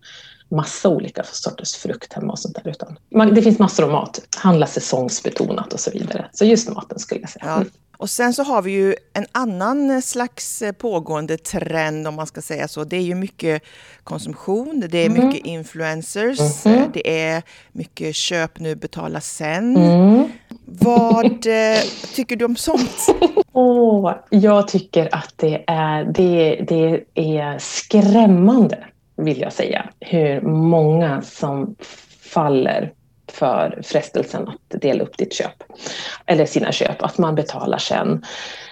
massa 0.52 0.88
olika 0.88 1.24
sorters 1.24 1.74
frukt 1.74 2.12
hemma 2.12 2.32
och 2.32 2.38
sånt 2.38 2.54
där. 2.54 2.70
Utan 2.70 2.98
man, 3.14 3.34
det 3.34 3.42
finns 3.42 3.58
massor 3.58 3.84
av 3.84 3.90
mat, 3.90 4.20
handla 4.36 4.66
säsongsbetonat 4.66 5.72
och 5.72 5.80
så 5.80 5.90
vidare. 5.90 6.28
Så 6.32 6.44
just 6.44 6.68
maten 6.68 6.98
skulle 6.98 7.20
jag 7.20 7.30
säga. 7.30 7.44
Ja. 7.46 7.64
Och 8.02 8.10
sen 8.10 8.34
så 8.34 8.42
har 8.42 8.62
vi 8.62 8.72
ju 8.72 8.94
en 9.12 9.26
annan 9.32 10.02
slags 10.02 10.62
pågående 10.78 11.36
trend 11.36 12.08
om 12.08 12.14
man 12.14 12.26
ska 12.26 12.42
säga 12.42 12.68
så. 12.68 12.84
Det 12.84 12.96
är 12.96 13.02
ju 13.02 13.14
mycket 13.14 13.62
konsumtion, 14.04 14.84
det 14.90 14.98
är 14.98 15.06
mm. 15.06 15.26
mycket 15.26 15.46
influencers, 15.46 16.66
mm. 16.66 16.90
det 16.94 17.26
är 17.26 17.42
mycket 17.72 18.14
köp 18.14 18.58
nu, 18.58 18.74
betala 18.74 19.20
sen. 19.20 19.76
Mm. 19.76 20.32
Vad 20.64 21.46
eh, 21.46 21.80
tycker 22.14 22.36
du 22.36 22.44
om 22.44 22.56
sånt? 22.56 23.06
Oh, 23.54 24.14
jag 24.30 24.68
tycker 24.68 25.14
att 25.14 25.34
det 25.36 25.64
är, 25.66 26.04
det, 26.04 26.64
det 26.68 27.04
är 27.14 27.58
skrämmande, 27.58 28.84
vill 29.16 29.40
jag 29.40 29.52
säga, 29.52 29.88
hur 30.00 30.40
många 30.40 31.22
som 31.22 31.76
faller 32.20 32.92
för 33.32 33.80
frestelsen 33.84 34.48
att 34.48 34.80
dela 34.80 35.02
upp 35.02 35.18
ditt 35.18 35.34
köp, 35.34 35.62
eller 36.26 36.46
sina 36.46 36.72
köp, 36.72 37.02
att 37.02 37.18
man 37.18 37.34
betalar 37.34 37.78
sen. 37.78 38.24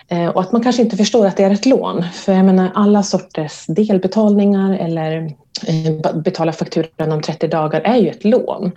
Eh, 0.08 0.28
och 0.28 0.40
att 0.40 0.52
man 0.52 0.62
kanske 0.62 0.82
inte 0.82 0.96
förstår 0.96 1.26
att 1.26 1.36
det 1.36 1.44
är 1.44 1.50
ett 1.50 1.66
lån. 1.66 2.04
För 2.12 2.32
jag 2.32 2.44
menar 2.44 2.70
alla 2.74 3.02
sorters 3.02 3.66
delbetalningar 3.66 4.78
eller 4.78 5.34
eh, 5.66 6.12
betala 6.14 6.52
fakturan 6.52 7.12
om 7.12 7.22
30 7.22 7.48
dagar 7.48 7.80
är 7.80 7.96
ju 7.96 8.08
ett 8.08 8.24
lån. 8.24 8.72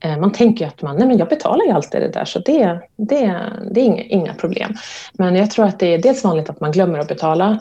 Eh, 0.00 0.18
man 0.18 0.32
tänker 0.32 0.66
att 0.66 0.82
man, 0.82 0.96
nej 0.96 1.08
men 1.08 1.18
jag 1.18 1.28
betalar 1.28 1.64
ju 1.64 1.70
alltid 1.70 2.00
det 2.00 2.08
där 2.08 2.24
så 2.24 2.38
det, 2.38 2.80
det, 2.96 3.40
det 3.70 3.80
är 3.80 3.84
inga, 3.84 4.02
inga 4.02 4.34
problem. 4.34 4.74
Men 5.12 5.36
jag 5.36 5.50
tror 5.50 5.64
att 5.64 5.78
det 5.78 5.94
är 5.94 5.98
dels 5.98 6.24
vanligt 6.24 6.50
att 6.50 6.60
man 6.60 6.72
glömmer 6.72 6.98
att 6.98 7.08
betala. 7.08 7.60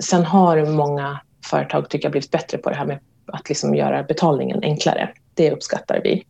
Sen 0.00 0.24
har 0.24 0.64
många 0.64 1.20
företag 1.50 1.88
tycker 1.88 2.04
jag 2.04 2.12
blivit 2.12 2.30
bättre 2.30 2.58
på 2.58 2.70
det 2.70 2.76
här 2.76 2.86
med 2.86 2.98
att 3.26 3.48
liksom 3.48 3.74
göra 3.74 4.02
betalningen 4.02 4.60
enklare. 4.62 5.08
Det 5.34 5.50
uppskattar 5.50 6.00
vi 6.04 6.24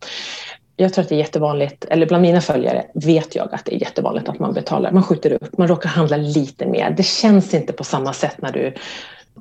jag 0.77 0.95
tror 0.95 1.03
att 1.03 1.09
det 1.09 1.15
är 1.15 1.19
jättevanligt, 1.19 1.85
eller 1.85 2.07
bland 2.07 2.23
mina 2.23 2.41
följare 2.41 2.85
vet 2.95 3.35
jag 3.35 3.55
att 3.55 3.65
det 3.65 3.75
är 3.75 3.81
jättevanligt 3.81 4.29
att 4.29 4.39
man 4.39 4.55
betalar, 4.55 4.93
man 4.93 5.03
skjuter 5.03 5.33
upp, 5.33 5.59
man 5.59 5.69
råkar 5.69 5.89
handla 5.89 6.17
lite 6.17 6.67
mer. 6.67 6.91
Det 6.91 7.03
känns 7.03 7.55
inte 7.55 7.73
på 7.73 7.85
samma 7.85 8.13
sätt 8.13 8.37
när 8.39 8.53
du 8.53 8.75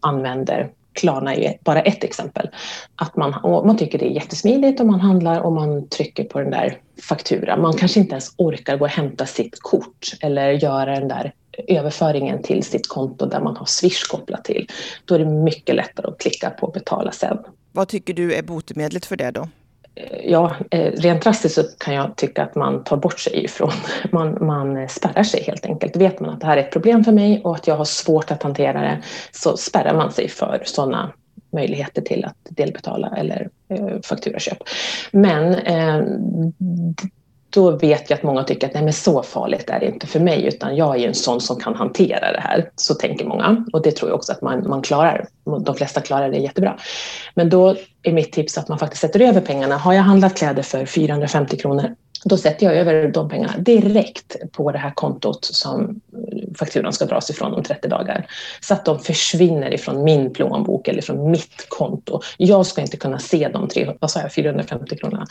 använder 0.02 0.70
Klarna 0.94 1.36
är 1.36 1.58
bara 1.64 1.82
ett 1.82 2.04
exempel. 2.04 2.50
Att 2.96 3.16
man, 3.16 3.32
man 3.44 3.78
tycker 3.78 4.00
det 4.00 4.06
är 4.06 4.16
jättesmidigt 4.16 4.80
och 4.80 4.86
man 4.86 5.00
handlar 5.00 5.42
och 5.42 5.54
man 5.54 5.88
trycker 5.88 6.24
på 6.24 6.40
den 6.40 6.52
där 6.52 6.78
fakturan. 7.02 7.62
Man 7.62 7.74
kanske 7.74 8.00
inte 8.00 8.12
ens 8.12 8.34
orkar 8.38 8.78
gå 8.78 8.86
och 8.86 8.92
hämta 8.92 9.26
sitt 9.26 9.60
kort 9.60 10.14
eller 10.22 10.52
göra 10.52 11.00
den 11.00 11.08
där 11.08 11.34
överföringen 11.68 12.44
till 12.44 12.64
sitt 12.64 12.88
konto 12.88 13.26
där 13.26 13.40
man 13.40 13.58
har 13.58 13.66
Swish 13.66 14.04
kopplat 14.04 14.44
till. 14.46 14.68
Då 15.06 15.16
är 15.16 15.20
det 15.20 15.26
mycket 15.26 15.76
lättare 15.76 16.08
att 16.08 16.20
klicka 16.20 16.50
på 16.50 16.68
betala 16.68 17.12
sen. 17.12 17.38
Vad 17.72 17.88
tycker 17.88 18.14
du 18.14 18.34
är 18.34 18.42
botemedlet 18.42 19.06
för 19.06 19.16
det 19.16 19.32
då? 19.32 19.48
ja, 20.24 20.56
eh, 20.72 20.92
rent 20.92 21.24
drastiskt 21.24 21.56
så 21.56 21.64
kan 21.64 21.94
jag 21.94 22.16
tycka 22.16 22.44
att 22.44 22.56
man 22.56 22.84
tar 22.84 22.98
bort 22.98 23.20
sig 23.20 23.44
ifrån. 23.46 23.72
Man, 24.12 24.46
man 24.46 24.90
spärrar 24.90 25.24
sig 25.24 25.44
helt 25.44 25.66
enkelt. 25.66 25.96
Vet 25.96 26.20
man 26.20 26.30
att 26.30 26.42
det 26.42 26.48
här 26.48 26.58
är 26.58 26.62
ett 26.62 26.72
problem 26.72 27.04
för 27.04 27.12
mig 27.12 27.42
och 27.44 27.56
att 27.56 27.68
jag 27.68 27.76
har 27.76 27.86
svårt 27.86 28.32
att 28.32 28.44
hantera 28.44 28.82
det 28.82 29.02
så 29.32 29.58
spärrar 29.58 29.94
man 29.94 30.12
sig 30.12 30.30
för 30.30 30.62
sådana 30.66 31.14
möjligheter 31.52 32.02
till 32.02 32.26
att 32.26 32.38
delbetala 32.50 33.14
eller 33.18 33.50
eh, 33.70 34.02
fakturaköp. 34.04 34.58
Men 35.12 35.56
eh, 35.56 36.04
då 37.54 37.72
vet 37.72 38.10
jag 38.10 38.18
att 38.18 38.24
många 38.24 38.44
tycker 38.44 38.68
att 38.68 38.74
nej 38.74 38.84
men 38.84 38.94
så 38.94 39.24
farligt 39.24 39.70
är 39.70 39.80
det 39.80 39.86
inte 39.86 40.08
för 40.08 40.20
mig 40.20 40.46
utan 40.46 40.76
jag 40.76 41.00
är 41.00 41.08
en 41.08 41.14
sån 41.14 41.42
som 41.42 41.60
kan 41.60 41.76
hantera 41.76 42.32
det 42.32 42.40
här. 42.40 42.70
Så 42.76 42.94
tänker 42.94 43.26
många 43.26 43.66
och 43.74 43.82
det 43.82 43.92
tror 43.92 44.10
jag 44.10 44.16
också 44.16 44.32
att 44.32 44.42
man, 44.42 44.70
man 44.70 44.82
klarar. 44.82 45.28
De 45.66 45.76
flesta 45.76 46.02
klarar 46.02 46.30
det 46.30 46.38
jättebra. 46.38 46.78
Men 47.36 47.50
då 47.50 47.76
är 48.04 48.14
mitt 48.14 48.32
tips 48.32 48.58
att 48.58 48.68
man 48.68 48.80
faktiskt 48.80 49.02
sätter 49.02 49.20
över 49.20 49.42
pengarna. 49.42 49.78
Har 49.78 49.94
jag 49.94 50.04
handlat 50.04 50.38
kläder 50.38 50.64
för 50.64 50.86
450 50.86 51.58
kronor 51.58 51.96
då 52.24 52.38
sätter 52.38 52.66
jag 52.66 52.76
över 52.76 53.08
de 53.08 53.30
pengarna 53.30 53.58
direkt 53.58 54.36
på 54.52 54.72
det 54.72 54.78
här 54.78 54.92
kontot 54.92 55.46
som 55.46 56.02
fakturan 56.56 56.94
ska 56.94 57.06
dras 57.06 57.30
ifrån 57.30 57.54
om 57.54 57.64
30 57.64 57.88
dagar. 57.88 58.28
Så 58.62 58.74
att 58.74 58.86
de 58.86 59.00
försvinner 59.00 59.74
ifrån 59.74 60.04
min 60.04 60.34
plånbok 60.34 60.88
eller 60.88 61.02
från 61.02 61.32
mitt 61.32 61.66
konto. 61.70 62.22
Jag 62.38 62.66
ska 62.66 62.82
inte 62.82 62.98
kunna 62.98 63.20
se 63.20 63.50
de 63.54 63.68
tre, 63.68 63.94
vad 64.00 64.12
sa 64.12 64.20
jag, 64.20 64.34
450 64.34 64.98
kronorna. 64.98 65.28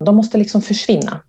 De 0.00 0.16
måste 0.16 0.38
liksom 0.38 0.62
försvinna. 0.62 1.20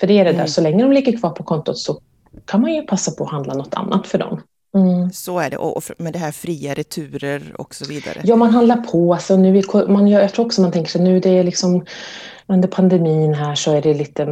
För 0.00 0.06
det 0.06 0.18
är 0.18 0.24
det 0.24 0.30
där, 0.30 0.34
mm. 0.34 0.48
så 0.48 0.60
länge 0.60 0.82
de 0.82 0.92
ligger 0.92 1.18
kvar 1.18 1.30
på 1.30 1.42
kontot 1.42 1.78
så 1.78 2.00
kan 2.44 2.60
man 2.60 2.74
ju 2.74 2.82
passa 2.82 3.10
på 3.10 3.24
att 3.24 3.30
handla 3.30 3.54
något 3.54 3.74
annat 3.74 4.06
för 4.06 4.18
dem. 4.18 4.40
Mm. 4.74 5.12
Så 5.12 5.38
är 5.38 5.50
det, 5.50 5.56
och 5.56 5.82
med 5.98 6.12
det 6.12 6.18
här 6.18 6.32
fria 6.32 6.74
returer 6.74 7.54
och 7.58 7.74
så 7.74 7.84
vidare. 7.84 8.20
Ja, 8.24 8.36
man 8.36 8.50
handlar 8.50 8.76
på. 8.76 9.14
Alltså 9.14 9.36
nu, 9.36 9.62
man, 9.88 10.08
jag 10.08 10.32
tror 10.32 10.46
också 10.46 10.62
man 10.62 10.72
tänker 10.72 10.90
sig 10.90 11.00
nu 11.00 11.20
det 11.20 11.30
är 11.30 11.44
liksom 11.44 11.84
under 12.48 12.68
pandemin 12.68 13.34
här 13.34 13.54
så 13.54 13.72
är 13.72 13.82
det 13.82 13.94
lite, 13.94 14.26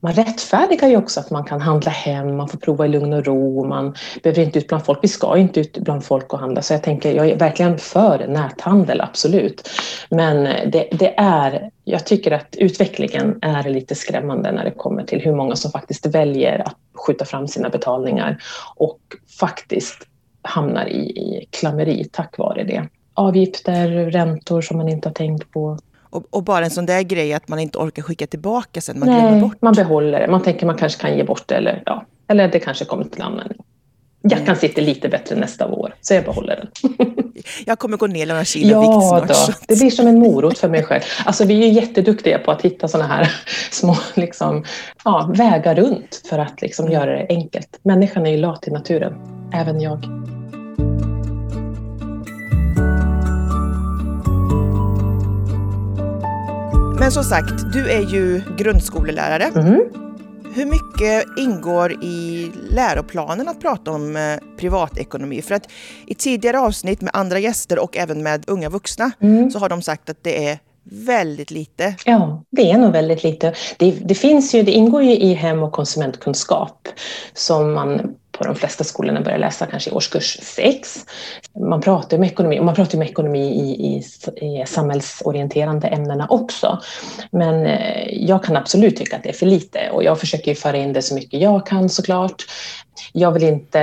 man 0.00 0.12
rättfärdigar 0.12 0.88
ju 0.88 0.96
också 0.96 1.20
att 1.20 1.30
man 1.30 1.44
kan 1.44 1.60
handla 1.60 1.90
hem, 1.90 2.36
man 2.36 2.48
får 2.48 2.58
prova 2.58 2.86
i 2.86 2.88
lugn 2.88 3.12
och 3.12 3.24
ro, 3.24 3.64
man 3.64 3.94
behöver 4.22 4.42
inte 4.42 4.58
ut 4.58 4.68
bland 4.68 4.84
folk. 4.84 4.98
Vi 5.02 5.08
ska 5.08 5.36
inte 5.36 5.60
ut 5.60 5.78
bland 5.78 6.04
folk 6.04 6.32
och 6.32 6.38
handla, 6.38 6.62
så 6.62 6.74
jag 6.74 6.82
tänker, 6.82 7.14
jag 7.14 7.28
är 7.28 7.36
verkligen 7.36 7.78
för 7.78 8.26
näthandel, 8.28 9.00
absolut. 9.00 9.68
Men 10.10 10.44
det, 10.44 10.88
det 10.90 11.14
är, 11.16 11.70
jag 11.84 12.06
tycker 12.06 12.30
att 12.30 12.56
utvecklingen 12.58 13.38
är 13.42 13.70
lite 13.70 13.94
skrämmande 13.94 14.52
när 14.52 14.64
det 14.64 14.70
kommer 14.70 15.04
till 15.04 15.20
hur 15.20 15.34
många 15.34 15.56
som 15.56 15.70
faktiskt 15.70 16.06
väljer 16.06 16.58
att 16.58 16.76
skjuta 17.06 17.24
fram 17.24 17.48
sina 17.48 17.68
betalningar 17.68 18.38
och 18.76 18.98
faktiskt 19.40 20.06
hamnar 20.42 20.86
i, 20.86 20.98
i 20.98 21.48
klammeri 21.50 22.08
tack 22.12 22.38
vare 22.38 22.64
det 22.64 22.88
avgifter, 23.16 23.88
räntor 24.10 24.60
som 24.60 24.76
man 24.76 24.88
inte 24.88 25.08
har 25.08 25.14
tänkt 25.14 25.50
på. 25.50 25.78
Och, 26.16 26.24
och, 26.30 26.42
bara 26.42 26.64
en 26.64 26.70
sån 26.70 26.86
där 26.86 27.02
grej 27.02 27.32
att 27.32 27.48
man 27.48 27.58
inte 27.58 27.78
orkar 27.78 28.02
skicka 28.02 28.26
tillbaka 28.26 28.80
sen, 28.80 28.98
man 28.98 29.08
Nej, 29.08 29.20
glömmer 29.20 29.40
bort. 29.40 29.62
man 29.62 29.74
behåller 29.74 30.20
det. 30.20 30.28
Man 30.28 30.42
tänker 30.42 30.66
man 30.66 30.76
kanske 30.76 31.00
kan 31.00 31.16
ge 31.16 31.24
bort 31.24 31.48
det 31.48 31.54
eller, 31.54 31.82
ja, 31.86 32.04
eller 32.28 32.48
det 32.48 32.58
kanske 32.58 32.84
kommer 32.84 33.04
till 33.04 33.22
användning. 33.22 33.58
Jackan 34.30 34.44
mm. 34.44 34.56
sitter 34.56 34.82
lite 34.82 35.08
bättre 35.08 35.36
nästa 35.36 35.66
år, 35.66 35.94
så 36.00 36.14
jag 36.14 36.24
behåller 36.24 36.56
den. 36.56 36.92
jag 37.66 37.78
kommer 37.78 37.96
gå 37.96 38.06
ner 38.06 38.26
några 38.26 38.44
kilo 38.44 38.70
ja, 38.70 38.80
vikt 38.80 39.08
snart. 39.08 39.48
Då. 39.48 39.54
Det 39.68 39.78
blir 39.78 39.90
som 39.90 40.06
en 40.06 40.18
morot 40.18 40.58
för 40.58 40.68
mig 40.68 40.82
själv. 40.82 41.02
Alltså, 41.24 41.44
vi 41.44 41.64
är 41.64 41.68
jätteduktiga 41.68 42.38
på 42.38 42.50
att 42.50 42.62
hitta 42.62 42.88
sådana 42.88 43.14
här 43.14 43.32
små 43.70 43.96
liksom, 44.14 44.64
ja, 45.04 45.30
vägar 45.34 45.74
runt 45.74 46.22
för 46.28 46.38
att 46.38 46.62
liksom, 46.62 46.86
mm. 46.86 46.94
göra 46.94 47.10
det 47.10 47.26
enkelt. 47.28 47.78
Människan 47.82 48.26
är 48.26 48.30
ju 48.30 48.36
lat 48.36 48.68
i 48.68 48.70
naturen, 48.70 49.14
även 49.52 49.80
jag. 49.80 50.25
Men 56.98 57.12
som 57.12 57.24
sagt, 57.24 57.72
du 57.72 57.90
är 57.90 58.00
ju 58.00 58.42
grundskolelärare. 58.56 59.44
Mm. 59.44 59.80
Hur 60.54 60.66
mycket 60.66 61.38
ingår 61.38 61.92
i 61.92 62.50
läroplanen 62.70 63.48
att 63.48 63.60
prata 63.60 63.90
om 63.90 64.16
eh, 64.16 64.56
privatekonomi? 64.58 65.42
För 65.42 65.54
att 65.54 65.68
i 66.06 66.14
tidigare 66.14 66.60
avsnitt 66.60 67.00
med 67.00 67.10
andra 67.14 67.38
gäster 67.38 67.78
och 67.78 67.96
även 67.96 68.22
med 68.22 68.44
unga 68.46 68.68
vuxna 68.68 69.10
mm. 69.20 69.50
så 69.50 69.58
har 69.58 69.68
de 69.68 69.82
sagt 69.82 70.10
att 70.10 70.16
det 70.22 70.48
är 70.48 70.58
väldigt 70.90 71.50
lite. 71.50 71.94
Ja, 72.04 72.42
det 72.50 72.70
är 72.70 72.78
nog 72.78 72.92
väldigt 72.92 73.24
lite. 73.24 73.54
Det, 73.78 73.90
det, 73.90 74.14
finns 74.14 74.54
ju, 74.54 74.62
det 74.62 74.72
ingår 74.72 75.02
ju 75.02 75.16
i 75.16 75.34
hem 75.34 75.62
och 75.62 75.72
konsumentkunskap 75.72 76.88
som 77.34 77.72
man 77.72 78.14
på 78.38 78.44
de 78.44 78.54
flesta 78.54 78.84
skolorna 78.84 79.20
börjar 79.20 79.38
läsa 79.38 79.66
kanske 79.66 79.90
i 79.90 79.92
årskurs 79.92 80.38
6. 80.42 81.06
Man 81.70 81.80
pratar 81.80 82.16
om 82.16 82.24
ekonomi, 82.24 82.60
och 82.60 82.64
man 82.64 82.74
pratar 82.74 82.98
om 82.98 83.02
ekonomi 83.02 83.46
i, 83.48 83.86
i, 83.86 84.60
i 84.60 84.66
samhällsorienterande 84.66 85.88
ämnena 85.88 86.26
också. 86.30 86.80
Men 87.30 87.66
eh, 87.66 88.08
jag 88.10 88.44
kan 88.44 88.56
absolut 88.56 88.96
tycka 88.96 89.16
att 89.16 89.22
det 89.22 89.28
är 89.28 89.32
för 89.32 89.46
lite 89.46 89.90
och 89.92 90.04
jag 90.04 90.20
försöker 90.20 90.54
föra 90.54 90.76
in 90.76 90.92
det 90.92 91.02
så 91.02 91.14
mycket 91.14 91.40
jag 91.40 91.66
kan 91.66 91.88
såklart. 91.88 92.44
Jag 93.12 93.32
vill 93.32 93.42
inte 93.42 93.80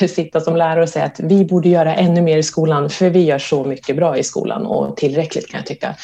eh, 0.00 0.06
sitta 0.08 0.40
som 0.40 0.56
lärare 0.56 0.82
och 0.82 0.88
säga 0.88 1.04
att 1.04 1.20
vi 1.20 1.44
borde 1.44 1.68
göra 1.68 1.94
ännu 1.94 2.20
mer 2.22 2.38
i 2.38 2.42
skolan, 2.42 2.90
för 2.90 3.10
vi 3.10 3.24
gör 3.24 3.38
så 3.38 3.64
mycket 3.64 3.96
bra 3.96 4.18
i 4.18 4.22
skolan 4.22 4.66
och 4.66 4.96
tillräckligt 4.96 5.50
kan 5.50 5.58
jag 5.58 5.66
tycka. 5.66 5.94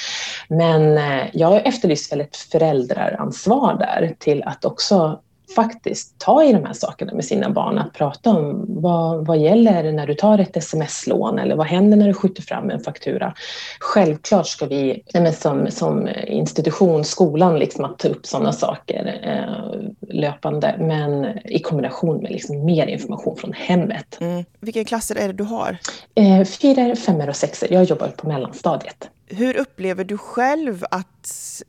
Men 0.49 0.99
eh, 0.99 1.27
jag 1.33 1.67
efterlyser 1.67 2.17
väl 2.17 2.27
ett 2.27 2.37
föräldraransvar 2.37 3.75
där 3.79 4.15
till 4.19 4.43
att 4.43 4.65
också 4.65 5.21
faktiskt 5.55 6.19
ta 6.19 6.45
i 6.45 6.53
de 6.53 6.65
här 6.65 6.73
sakerna 6.73 7.15
med 7.15 7.25
sina 7.25 7.51
barn. 7.51 7.79
Att 7.79 7.93
prata 7.93 8.31
om 8.31 8.65
vad, 8.69 9.27
vad 9.27 9.39
gäller 9.39 9.93
när 9.93 10.07
du 10.07 10.15
tar 10.15 10.39
ett 10.39 10.57
sms-lån 10.57 11.39
eller 11.39 11.57
vad 11.57 11.67
händer 11.67 11.97
när 11.97 12.09
du 12.09 12.15
skjuter 12.15 12.43
fram 12.43 12.71
en 12.71 12.81
faktura. 12.81 13.35
Självklart 13.81 14.47
ska 14.47 14.67
vi 14.67 15.05
som, 15.35 15.71
som 15.71 16.09
institution, 16.27 17.05
skolan, 17.05 17.59
liksom, 17.59 17.85
att 17.85 17.99
ta 17.99 18.09
upp 18.09 18.27
sådana 18.27 18.53
saker 18.53 19.21
eh, 19.23 19.81
löpande 20.15 20.77
men 20.79 21.39
i 21.45 21.59
kombination 21.59 22.23
med 22.23 22.31
liksom 22.31 22.65
mer 22.65 22.87
information 22.87 23.37
från 23.37 23.53
hemmet. 23.53 24.19
Mm. 24.21 24.45
Vilka 24.61 24.85
klasser 24.85 25.17
är 25.17 25.27
det 25.27 25.33
du 25.33 25.45
har? 25.45 25.79
Eh, 26.15 26.45
fyra, 26.45 26.97
femmor 26.97 27.29
och 27.29 27.37
sexor. 27.37 27.73
Jag 27.73 27.85
jobbar 27.85 28.09
på 28.09 28.29
mellanstadiet. 28.29 29.11
Hur 29.27 29.57
upplever 29.57 30.05
du 30.05 30.19
själv 30.19 30.85
att 30.91 31.63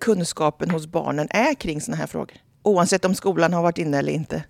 kunskapen 0.00 0.70
hos 0.70 0.86
barnen 0.86 1.28
är 1.30 1.54
kring 1.54 1.80
sådana 1.80 1.96
här 2.00 2.06
frågor? 2.06 2.36
Oavsett 2.66 3.04
om 3.04 3.14
skolan 3.14 3.52
har 3.52 3.62
varit 3.62 3.78
inne 3.78 3.98
eller 3.98 4.12
inte? 4.12 4.44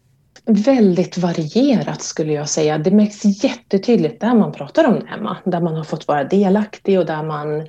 Väldigt 0.45 1.19
varierat 1.19 2.03
skulle 2.03 2.33
jag 2.33 2.49
säga. 2.49 2.79
Det 2.79 2.91
märks 2.91 3.45
jättetydligt 3.45 4.21
där 4.21 4.35
man 4.35 4.53
pratar 4.53 4.85
om 4.85 5.01
det 5.01 5.07
hemma. 5.07 5.37
Där 5.45 5.61
man 5.61 5.77
har 5.77 5.85
fått 5.85 6.09
vara 6.09 6.25
delaktig 6.25 6.99
och 6.99 7.07
där 7.07 7.23
man 7.23 7.69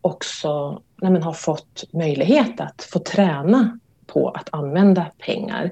också 0.00 0.82
när 1.02 1.10
man 1.10 1.22
har 1.22 1.32
fått 1.32 1.84
möjlighet 1.92 2.60
att 2.60 2.82
få 2.92 2.98
träna 2.98 3.78
på 4.06 4.28
att 4.28 4.48
använda 4.52 5.06
pengar. 5.18 5.70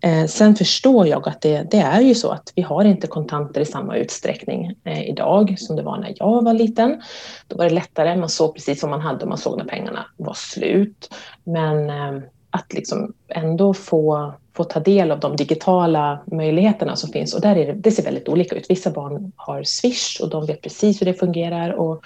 Eh, 0.00 0.26
sen 0.26 0.56
förstår 0.56 1.06
jag 1.06 1.28
att 1.28 1.40
det, 1.40 1.70
det, 1.70 1.80
är 1.80 2.00
ju 2.00 2.14
så 2.14 2.30
att 2.30 2.52
vi 2.54 2.62
har 2.62 2.84
inte 2.84 3.06
kontanter 3.06 3.60
i 3.60 3.64
samma 3.64 3.96
utsträckning 3.96 4.74
eh, 4.84 5.08
idag 5.08 5.54
som 5.58 5.76
det 5.76 5.82
var 5.82 5.98
när 5.98 6.14
jag 6.16 6.44
var 6.44 6.54
liten. 6.54 7.02
Då 7.46 7.56
var 7.56 7.64
det 7.64 7.74
lättare, 7.74 8.16
man 8.16 8.28
såg 8.28 8.54
precis 8.54 8.82
vad 8.82 8.90
man 8.90 9.00
hade 9.00 9.22
och 9.22 9.28
man 9.28 9.38
såg 9.38 9.58
när 9.58 9.64
pengarna 9.64 10.06
var 10.16 10.34
slut. 10.34 11.14
Men 11.44 11.90
eh, 11.90 12.22
att 12.52 12.72
liksom 12.72 13.12
ändå 13.28 13.74
få, 13.74 14.32
få 14.52 14.64
ta 14.64 14.80
del 14.80 15.10
av 15.10 15.20
de 15.20 15.36
digitala 15.36 16.18
möjligheterna 16.26 16.96
som 16.96 17.12
finns. 17.12 17.34
Och 17.34 17.40
där 17.40 17.56
är 17.56 17.66
det, 17.66 17.72
det 17.72 17.90
ser 17.90 18.02
väldigt 18.02 18.28
olika 18.28 18.56
ut. 18.56 18.70
Vissa 18.70 18.90
barn 18.90 19.32
har 19.36 19.62
Swish 19.62 20.20
och 20.22 20.30
de 20.30 20.46
vet 20.46 20.62
precis 20.62 21.00
hur 21.00 21.06
det 21.06 21.14
fungerar 21.14 21.70
och 21.72 22.04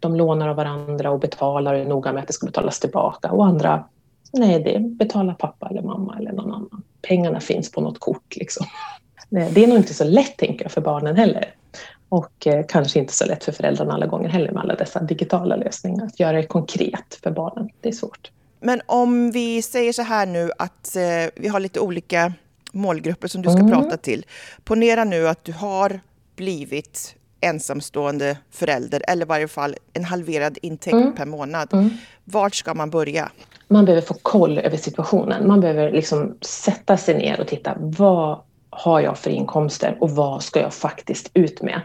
de 0.00 0.16
lånar 0.16 0.48
av 0.48 0.56
varandra 0.56 1.10
och 1.10 1.20
betalar 1.20 1.74
och 1.74 1.80
är 1.80 1.84
noga 1.84 2.12
med 2.12 2.20
att 2.20 2.26
det 2.26 2.32
ska 2.32 2.46
betalas 2.46 2.80
tillbaka. 2.80 3.30
Och 3.30 3.46
andra, 3.46 3.84
nej, 4.32 4.62
det 4.62 4.78
betalar 4.80 5.34
pappa 5.34 5.68
eller 5.68 5.82
mamma 5.82 6.16
eller 6.18 6.32
någon 6.32 6.52
annan. 6.52 6.82
Pengarna 7.02 7.40
finns 7.40 7.72
på 7.72 7.80
något 7.80 7.98
kort. 7.98 8.36
Liksom. 8.36 8.66
Det 9.30 9.64
är 9.64 9.66
nog 9.66 9.76
inte 9.76 9.94
så 9.94 10.04
lätt, 10.04 10.36
tänker 10.36 10.64
jag, 10.64 10.72
för 10.72 10.80
barnen 10.80 11.16
heller. 11.16 11.54
Och 12.08 12.46
eh, 12.46 12.64
kanske 12.68 12.98
inte 12.98 13.12
så 13.12 13.26
lätt 13.26 13.44
för 13.44 13.52
föräldrarna 13.52 13.94
alla 13.94 14.06
gånger 14.06 14.28
heller 14.28 14.52
med 14.52 14.62
alla 14.62 14.74
dessa 14.74 15.02
digitala 15.02 15.56
lösningar. 15.56 16.06
Att 16.06 16.20
göra 16.20 16.36
det 16.36 16.46
konkret 16.46 17.18
för 17.22 17.30
barnen, 17.30 17.68
det 17.80 17.88
är 17.88 17.92
svårt. 17.92 18.30
Men 18.60 18.80
om 18.86 19.30
vi 19.30 19.62
säger 19.62 19.92
så 19.92 20.02
här 20.02 20.26
nu 20.26 20.50
att 20.58 20.96
eh, 20.96 21.02
vi 21.36 21.48
har 21.48 21.60
lite 21.60 21.80
olika 21.80 22.32
målgrupper 22.72 23.28
som 23.28 23.42
du 23.42 23.50
ska 23.50 23.60
mm. 23.60 23.72
prata 23.72 23.96
till. 23.96 24.26
Ponera 24.64 25.04
nu 25.04 25.28
att 25.28 25.44
du 25.44 25.52
har 25.52 26.00
blivit 26.36 27.14
ensamstående 27.40 28.38
förälder 28.50 29.02
eller 29.08 29.26
i 29.26 29.28
varje 29.28 29.48
fall 29.48 29.76
en 29.92 30.04
halverad 30.04 30.58
intäkt 30.62 30.94
mm. 30.94 31.14
per 31.14 31.26
månad. 31.26 31.72
Mm. 31.72 31.90
Vart 32.24 32.54
ska 32.54 32.74
man 32.74 32.90
börja? 32.90 33.30
Man 33.68 33.84
behöver 33.84 34.06
få 34.06 34.14
koll 34.14 34.58
över 34.58 34.76
situationen. 34.76 35.48
Man 35.48 35.60
behöver 35.60 35.92
liksom 35.92 36.36
sätta 36.40 36.96
sig 36.96 37.18
ner 37.18 37.40
och 37.40 37.46
titta. 37.46 37.76
Vad 37.80 38.40
har 38.70 39.00
jag 39.00 39.18
för 39.18 39.30
inkomster 39.30 39.96
och 40.00 40.10
vad 40.10 40.42
ska 40.42 40.60
jag 40.60 40.74
faktiskt 40.74 41.30
ut 41.34 41.62
med? 41.62 41.80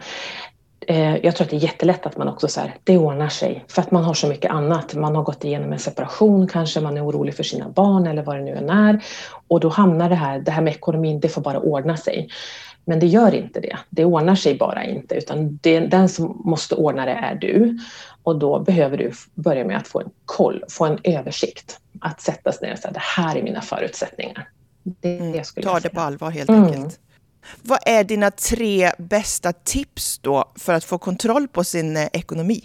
Eh, 0.86 1.16
jag 1.16 1.36
tror 1.36 1.44
att 1.44 1.50
det 1.50 1.56
är 1.56 1.60
jättelätt 1.60 2.06
att 2.06 2.16
man 2.16 2.28
också 2.28 2.48
så 2.48 2.60
här, 2.60 2.76
det 2.84 2.98
ordnar 2.98 3.28
sig 3.28 3.64
för 3.68 3.82
att 3.82 3.90
man 3.90 4.04
har 4.04 4.14
så 4.14 4.26
mycket 4.26 4.50
annat. 4.50 4.94
Man 4.94 5.16
har 5.16 5.22
gått 5.22 5.44
igenom 5.44 5.72
en 5.72 5.78
separation 5.78 6.48
kanske, 6.48 6.80
man 6.80 6.96
är 6.96 7.06
orolig 7.06 7.36
för 7.36 7.42
sina 7.42 7.68
barn 7.68 8.06
eller 8.06 8.22
vad 8.22 8.36
det 8.36 8.42
nu 8.42 8.50
än 8.50 8.70
är. 8.70 9.04
Och 9.48 9.60
då 9.60 9.68
hamnar 9.68 10.08
det 10.08 10.14
här, 10.14 10.38
det 10.38 10.50
här 10.50 10.62
med 10.62 10.72
ekonomin, 10.72 11.20
det 11.20 11.28
får 11.28 11.42
bara 11.42 11.60
ordna 11.60 11.96
sig. 11.96 12.28
Men 12.84 13.00
det 13.00 13.06
gör 13.06 13.34
inte 13.34 13.60
det. 13.60 13.76
Det 13.90 14.04
ordnar 14.04 14.34
sig 14.34 14.58
bara 14.58 14.84
inte, 14.84 15.14
utan 15.14 15.58
det, 15.62 15.80
den 15.80 16.08
som 16.08 16.42
måste 16.44 16.74
ordna 16.74 17.04
det 17.04 17.12
är 17.12 17.34
du. 17.34 17.78
Och 18.22 18.38
då 18.38 18.58
behöver 18.58 18.96
du 18.96 19.12
börja 19.34 19.64
med 19.64 19.76
att 19.76 19.88
få 19.88 20.00
en 20.00 20.10
koll, 20.24 20.64
få 20.68 20.84
en 20.84 20.98
översikt. 21.04 21.78
Att 22.00 22.20
sätta 22.20 22.52
sig 22.52 22.66
ner 22.66 22.72
och 22.72 22.78
säga, 22.78 22.92
det 22.92 23.02
här 23.02 23.36
är 23.36 23.42
mina 23.42 23.60
förutsättningar. 23.60 24.48
Det, 24.82 25.18
mm, 25.18 25.44
ta 25.62 25.80
det 25.80 25.88
på 25.88 26.00
allvar 26.00 26.30
helt 26.30 26.48
mm. 26.48 26.64
enkelt. 26.64 27.00
Vad 27.62 27.78
är 27.86 28.04
dina 28.04 28.30
tre 28.30 28.90
bästa 28.98 29.52
tips 29.52 30.18
då 30.18 30.52
för 30.56 30.72
att 30.72 30.84
få 30.84 30.98
kontroll 30.98 31.48
på 31.48 31.64
sin 31.64 31.96
eh, 31.96 32.08
ekonomi? 32.12 32.60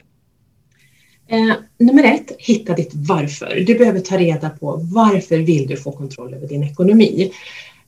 Eh, 1.27 1.53
nummer 1.79 2.03
ett, 2.03 2.31
hitta 2.37 2.73
ditt 2.73 2.91
varför. 2.93 3.63
Du 3.67 3.77
behöver 3.77 3.99
ta 3.99 4.17
reda 4.17 4.49
på 4.49 4.79
varför 4.83 5.37
vill 5.37 5.67
du 5.67 5.77
få 5.77 5.91
kontroll 5.91 6.33
över 6.33 6.47
din 6.47 6.63
ekonomi. 6.63 7.31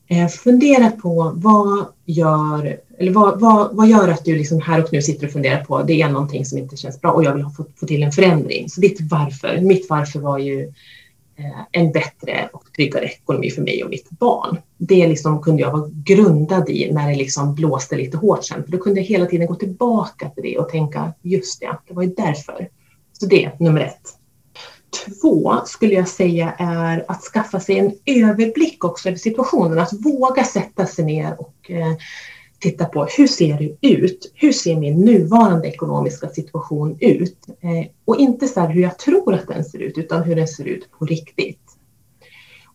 Eh, 0.08 0.28
fundera 0.28 0.92
på 0.92 1.32
vad 1.36 1.86
gör, 2.06 2.78
eller 3.00 3.12
vad, 3.12 3.40
vad, 3.40 3.76
vad 3.76 3.88
gör 3.88 4.08
att 4.08 4.26
du 4.26 4.36
liksom 4.36 4.62
här 4.62 4.84
och 4.84 4.94
nu 4.94 5.02
sitter 5.02 5.28
och 5.28 5.34
funderar 5.34 5.64
på 5.64 5.84
det 5.84 6.02
är 6.02 6.10
någonting 6.10 6.46
som 6.46 6.58
inte 6.58 6.78
känns 6.78 7.02
bra 7.02 7.12
och 7.12 7.24
jag 7.24 7.34
vill 7.34 7.46
få, 7.58 7.66
få 7.80 7.86
till 7.86 8.04
en 8.04 8.12
förändring. 8.12 8.70
Så 8.70 8.82
ditt 8.82 9.02
varför, 9.02 9.62
mitt 9.62 9.90
varför 9.90 10.20
var 10.20 10.38
ju 10.38 10.74
Eh, 11.44 11.62
en 11.72 11.92
bättre 11.92 12.50
och 12.54 12.74
tryggare 12.76 13.06
ekonomi 13.06 13.50
för 13.50 13.62
mig 13.62 13.84
och 13.84 13.90
mitt 13.90 14.10
barn. 14.10 14.58
Det 14.78 15.08
liksom 15.08 15.42
kunde 15.42 15.62
jag 15.62 15.72
vara 15.72 15.90
grundad 15.94 16.70
i 16.70 16.92
när 16.92 17.10
det 17.10 17.16
liksom 17.16 17.56
blåste 17.56 17.96
lite 17.96 18.18
hårt 18.18 18.46
sen. 18.46 18.64
För 18.64 18.72
då 18.72 18.78
kunde 18.78 19.00
jag 19.00 19.08
hela 19.08 19.26
tiden 19.26 19.48
gå 19.48 19.56
tillbaka 19.56 20.30
till 20.30 20.44
det 20.44 20.58
och 20.58 20.70
tänka, 20.70 21.14
just 21.22 21.60
det, 21.60 21.78
det 21.88 21.94
var 21.94 22.04
ju 22.04 22.10
därför. 22.10 22.70
Så 23.14 23.26
det 23.26 23.46
är 23.46 23.56
nummer 23.60 23.82
ett. 23.82 24.02
Två 25.06 25.54
skulle 25.66 25.94
jag 25.94 26.08
säga 26.08 26.54
är 26.58 27.06
att 27.08 27.22
skaffa 27.22 27.60
sig 27.60 27.80
en 27.80 27.94
överblick 28.06 28.84
också 28.84 29.10
över 29.10 29.18
situationen, 29.18 29.80
att 29.80 29.94
våga 29.94 30.44
sätta 30.44 30.86
sig 30.86 31.06
ner 31.06 31.42
och 31.42 31.72
eh, 31.72 31.94
titta 32.62 32.86
på 32.86 33.06
hur 33.18 33.28
ser 33.28 33.58
det 33.58 33.88
ut? 33.88 34.32
Hur 34.36 34.52
ser 34.52 34.76
min 34.76 35.06
nuvarande 35.06 35.68
ekonomiska 35.68 36.28
situation 36.28 36.98
ut? 37.00 37.38
Eh, 37.62 37.88
och 38.06 38.18
inte 38.18 38.48
så 38.48 38.62
hur 38.62 38.82
jag 38.82 39.00
tror 39.00 39.34
att 39.34 39.48
den 39.48 39.64
ser 39.64 39.80
ut, 39.80 39.98
utan 39.98 40.24
hur 40.24 40.36
den 40.36 40.48
ser 40.48 40.66
ut 40.66 40.92
på 40.92 41.06
riktigt. 41.06 41.62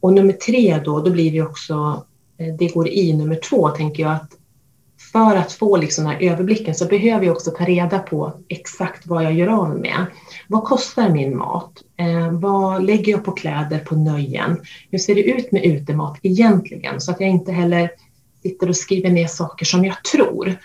Och 0.01 0.13
nummer 0.13 0.33
tre 0.33 0.81
då, 0.85 1.01
då 1.01 1.11
blir 1.11 1.33
det 1.33 1.43
också, 1.43 2.05
eh, 2.39 2.55
det 2.59 2.75
går 2.75 2.89
i 2.89 3.13
nummer 3.13 3.37
två, 3.37 3.69
tänker 3.69 4.03
jag 4.03 4.13
att 4.13 4.37
för 5.13 5.37
att 5.37 5.53
få 5.53 5.77
liksom 5.77 6.05
den 6.05 6.13
här 6.13 6.23
överblicken 6.23 6.75
så 6.75 6.87
behöver 6.87 7.27
jag 7.27 7.37
också 7.37 7.51
ta 7.51 7.65
reda 7.65 7.99
på 7.99 8.33
exakt 8.49 9.07
vad 9.07 9.25
jag 9.25 9.33
gör 9.33 9.49
av 9.49 9.79
med. 9.79 10.07
Vad 10.49 10.65
kostar 10.65 11.09
min 11.09 11.37
mat? 11.37 11.73
Eh, 11.97 12.33
vad 12.33 12.85
lägger 12.85 13.13
jag 13.13 13.25
på 13.25 13.33
kläder, 13.33 13.79
på 13.79 13.97
nöjen? 13.97 14.61
Hur 14.91 14.99
ser 14.99 15.15
det 15.15 15.23
ut 15.23 15.53
med 15.53 15.65
utemat 15.65 16.19
egentligen? 16.23 17.01
Så 17.01 17.11
att 17.11 17.21
jag 17.21 17.31
inte 17.31 17.53
heller 17.53 17.91
sitter 18.49 18.69
och 18.69 18.77
skriver 18.77 19.11
ner 19.11 19.27
saker 19.27 19.67
som 19.67 19.85
jag 19.85 20.05
tror. 20.05 20.57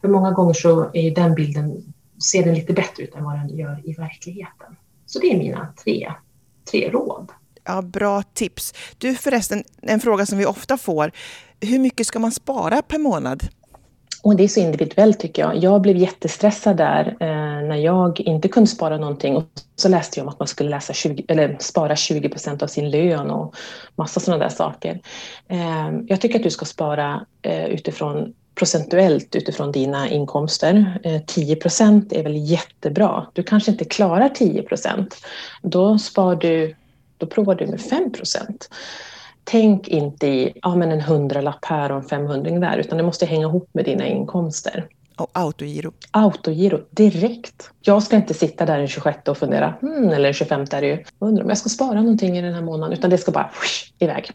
För 0.00 0.08
många 0.08 0.30
gånger 0.30 0.54
så 0.54 0.90
är 0.94 1.14
den 1.14 1.34
bilden, 1.34 1.94
ser 2.32 2.44
den 2.44 2.54
lite 2.54 2.72
bättre 2.72 3.02
ut 3.02 3.14
än 3.14 3.24
vad 3.24 3.34
den 3.34 3.58
gör 3.58 3.82
i 3.84 3.92
verkligheten. 3.92 4.76
Så 5.06 5.18
det 5.18 5.32
är 5.32 5.38
mina 5.38 5.74
tre, 5.84 6.12
tre 6.70 6.90
råd. 6.90 7.32
Ja, 7.64 7.82
bra 7.82 8.22
tips. 8.22 8.74
Du 8.98 9.14
förresten, 9.14 9.64
en 9.82 10.00
fråga 10.00 10.26
som 10.26 10.38
vi 10.38 10.46
ofta 10.46 10.78
får. 10.78 11.12
Hur 11.60 11.78
mycket 11.78 12.06
ska 12.06 12.18
man 12.18 12.32
spara 12.32 12.82
per 12.82 12.98
månad? 12.98 13.48
Och 14.22 14.36
det 14.36 14.44
är 14.44 14.48
så 14.48 14.60
individuellt 14.60 15.20
tycker 15.20 15.42
jag. 15.42 15.56
Jag 15.56 15.80
blev 15.80 15.96
jättestressad 15.96 16.76
där 16.76 17.16
eh, 17.20 17.68
när 17.68 17.76
jag 17.76 18.20
inte 18.20 18.48
kunde 18.48 18.70
spara 18.70 18.98
någonting. 18.98 19.36
Och 19.36 19.44
så 19.76 19.88
läste 19.88 20.20
jag 20.20 20.24
om 20.24 20.28
att 20.28 20.38
man 20.38 20.48
skulle 20.48 20.70
läsa 20.70 20.92
20, 20.92 21.24
eller 21.28 21.56
spara 21.60 21.96
20 21.96 22.28
procent 22.28 22.62
av 22.62 22.66
sin 22.66 22.90
lön 22.90 23.30
och 23.30 23.54
massa 23.96 24.20
sådana 24.20 24.44
där 24.44 24.50
saker. 24.50 25.00
Eh, 25.48 25.90
jag 26.06 26.20
tycker 26.20 26.38
att 26.38 26.42
du 26.42 26.50
ska 26.50 26.64
spara 26.64 27.26
eh, 27.42 27.64
utifrån 27.64 28.34
procentuellt 28.54 29.36
utifrån 29.36 29.72
dina 29.72 30.08
inkomster. 30.08 31.00
Eh, 31.02 31.20
10 31.26 31.56
procent 31.56 32.12
är 32.12 32.22
väl 32.22 32.36
jättebra. 32.36 33.26
Du 33.32 33.42
kanske 33.42 33.70
inte 33.70 33.84
klarar 33.84 34.28
10 34.28 34.62
procent. 34.62 35.16
Då, 35.62 35.98
spar 35.98 36.36
du, 36.36 36.76
då 37.18 37.26
provar 37.26 37.54
du 37.54 37.66
med 37.66 37.80
5 37.80 38.12
procent 38.12 38.68
tänk 39.50 39.88
inte 39.88 40.26
i 40.26 40.52
ja, 40.62 40.76
men 40.76 40.92
en 40.92 41.00
hundralapp 41.00 41.64
här 41.64 41.92
och 41.92 41.98
en 41.98 42.08
femhundring 42.08 42.60
där, 42.60 42.78
utan 42.78 42.98
det 42.98 43.04
måste 43.04 43.26
hänga 43.26 43.46
ihop 43.46 43.70
med 43.72 43.84
dina 43.84 44.06
inkomster. 44.06 44.86
Och 45.16 45.30
autogiro? 45.32 45.92
Autogiro, 46.10 46.80
direkt. 46.90 47.70
Jag 47.80 48.02
ska 48.02 48.16
inte 48.16 48.34
sitta 48.34 48.66
där 48.66 48.78
den 48.78 48.88
26 48.88 49.28
och 49.28 49.38
fundera, 49.38 49.74
hmm, 49.80 50.08
eller 50.08 50.24
den 50.24 50.32
25 50.32 50.60
är 50.60 50.80
det 50.80 50.86
ju, 50.86 51.04
undrar 51.18 51.42
om 51.44 51.48
jag 51.48 51.58
ska 51.58 51.68
spara 51.68 52.02
någonting 52.02 52.38
i 52.38 52.42
den 52.42 52.54
här 52.54 52.62
månaden, 52.62 52.98
utan 52.98 53.10
det 53.10 53.18
ska 53.18 53.32
bara 53.32 53.50
whoosh, 53.54 53.92
iväg. 53.98 54.30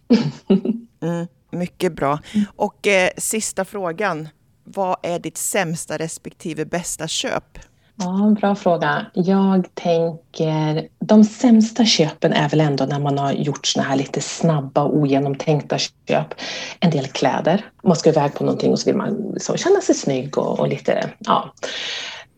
mm, 1.01 1.27
mycket 1.49 1.93
bra. 1.93 2.19
Och 2.55 2.87
eh, 2.87 3.09
sista 3.17 3.65
frågan, 3.65 4.29
vad 4.63 4.97
är 5.03 5.19
ditt 5.19 5.37
sämsta 5.37 5.97
respektive 5.97 6.65
bästa 6.65 7.07
köp? 7.07 7.59
Ja, 7.97 8.35
bra 8.41 8.55
fråga. 8.55 9.05
Jag 9.13 9.67
tänker, 9.73 10.87
de 10.99 11.23
sämsta 11.23 11.85
köpen 11.85 12.33
är 12.33 12.49
väl 12.49 12.61
ändå 12.61 12.85
när 12.85 12.99
man 12.99 13.17
har 13.17 13.31
gjort 13.31 13.65
såna 13.65 13.85
här 13.85 13.95
lite 13.95 14.21
snabba 14.21 14.83
och 14.83 14.95
ogenomtänkta 14.95 15.77
köp. 15.77 16.33
En 16.79 16.91
del 16.91 17.07
kläder. 17.07 17.65
Man 17.83 17.95
ska 17.95 18.09
iväg 18.09 18.33
på 18.33 18.43
någonting 18.43 18.71
och 18.71 18.79
så 18.79 18.85
vill 18.85 18.97
man 18.97 19.31
liksom 19.33 19.57
känna 19.57 19.81
sig 19.81 19.95
snygg 19.95 20.37
och, 20.37 20.59
och, 20.59 20.67
lite, 20.67 21.09
ja. 21.19 21.53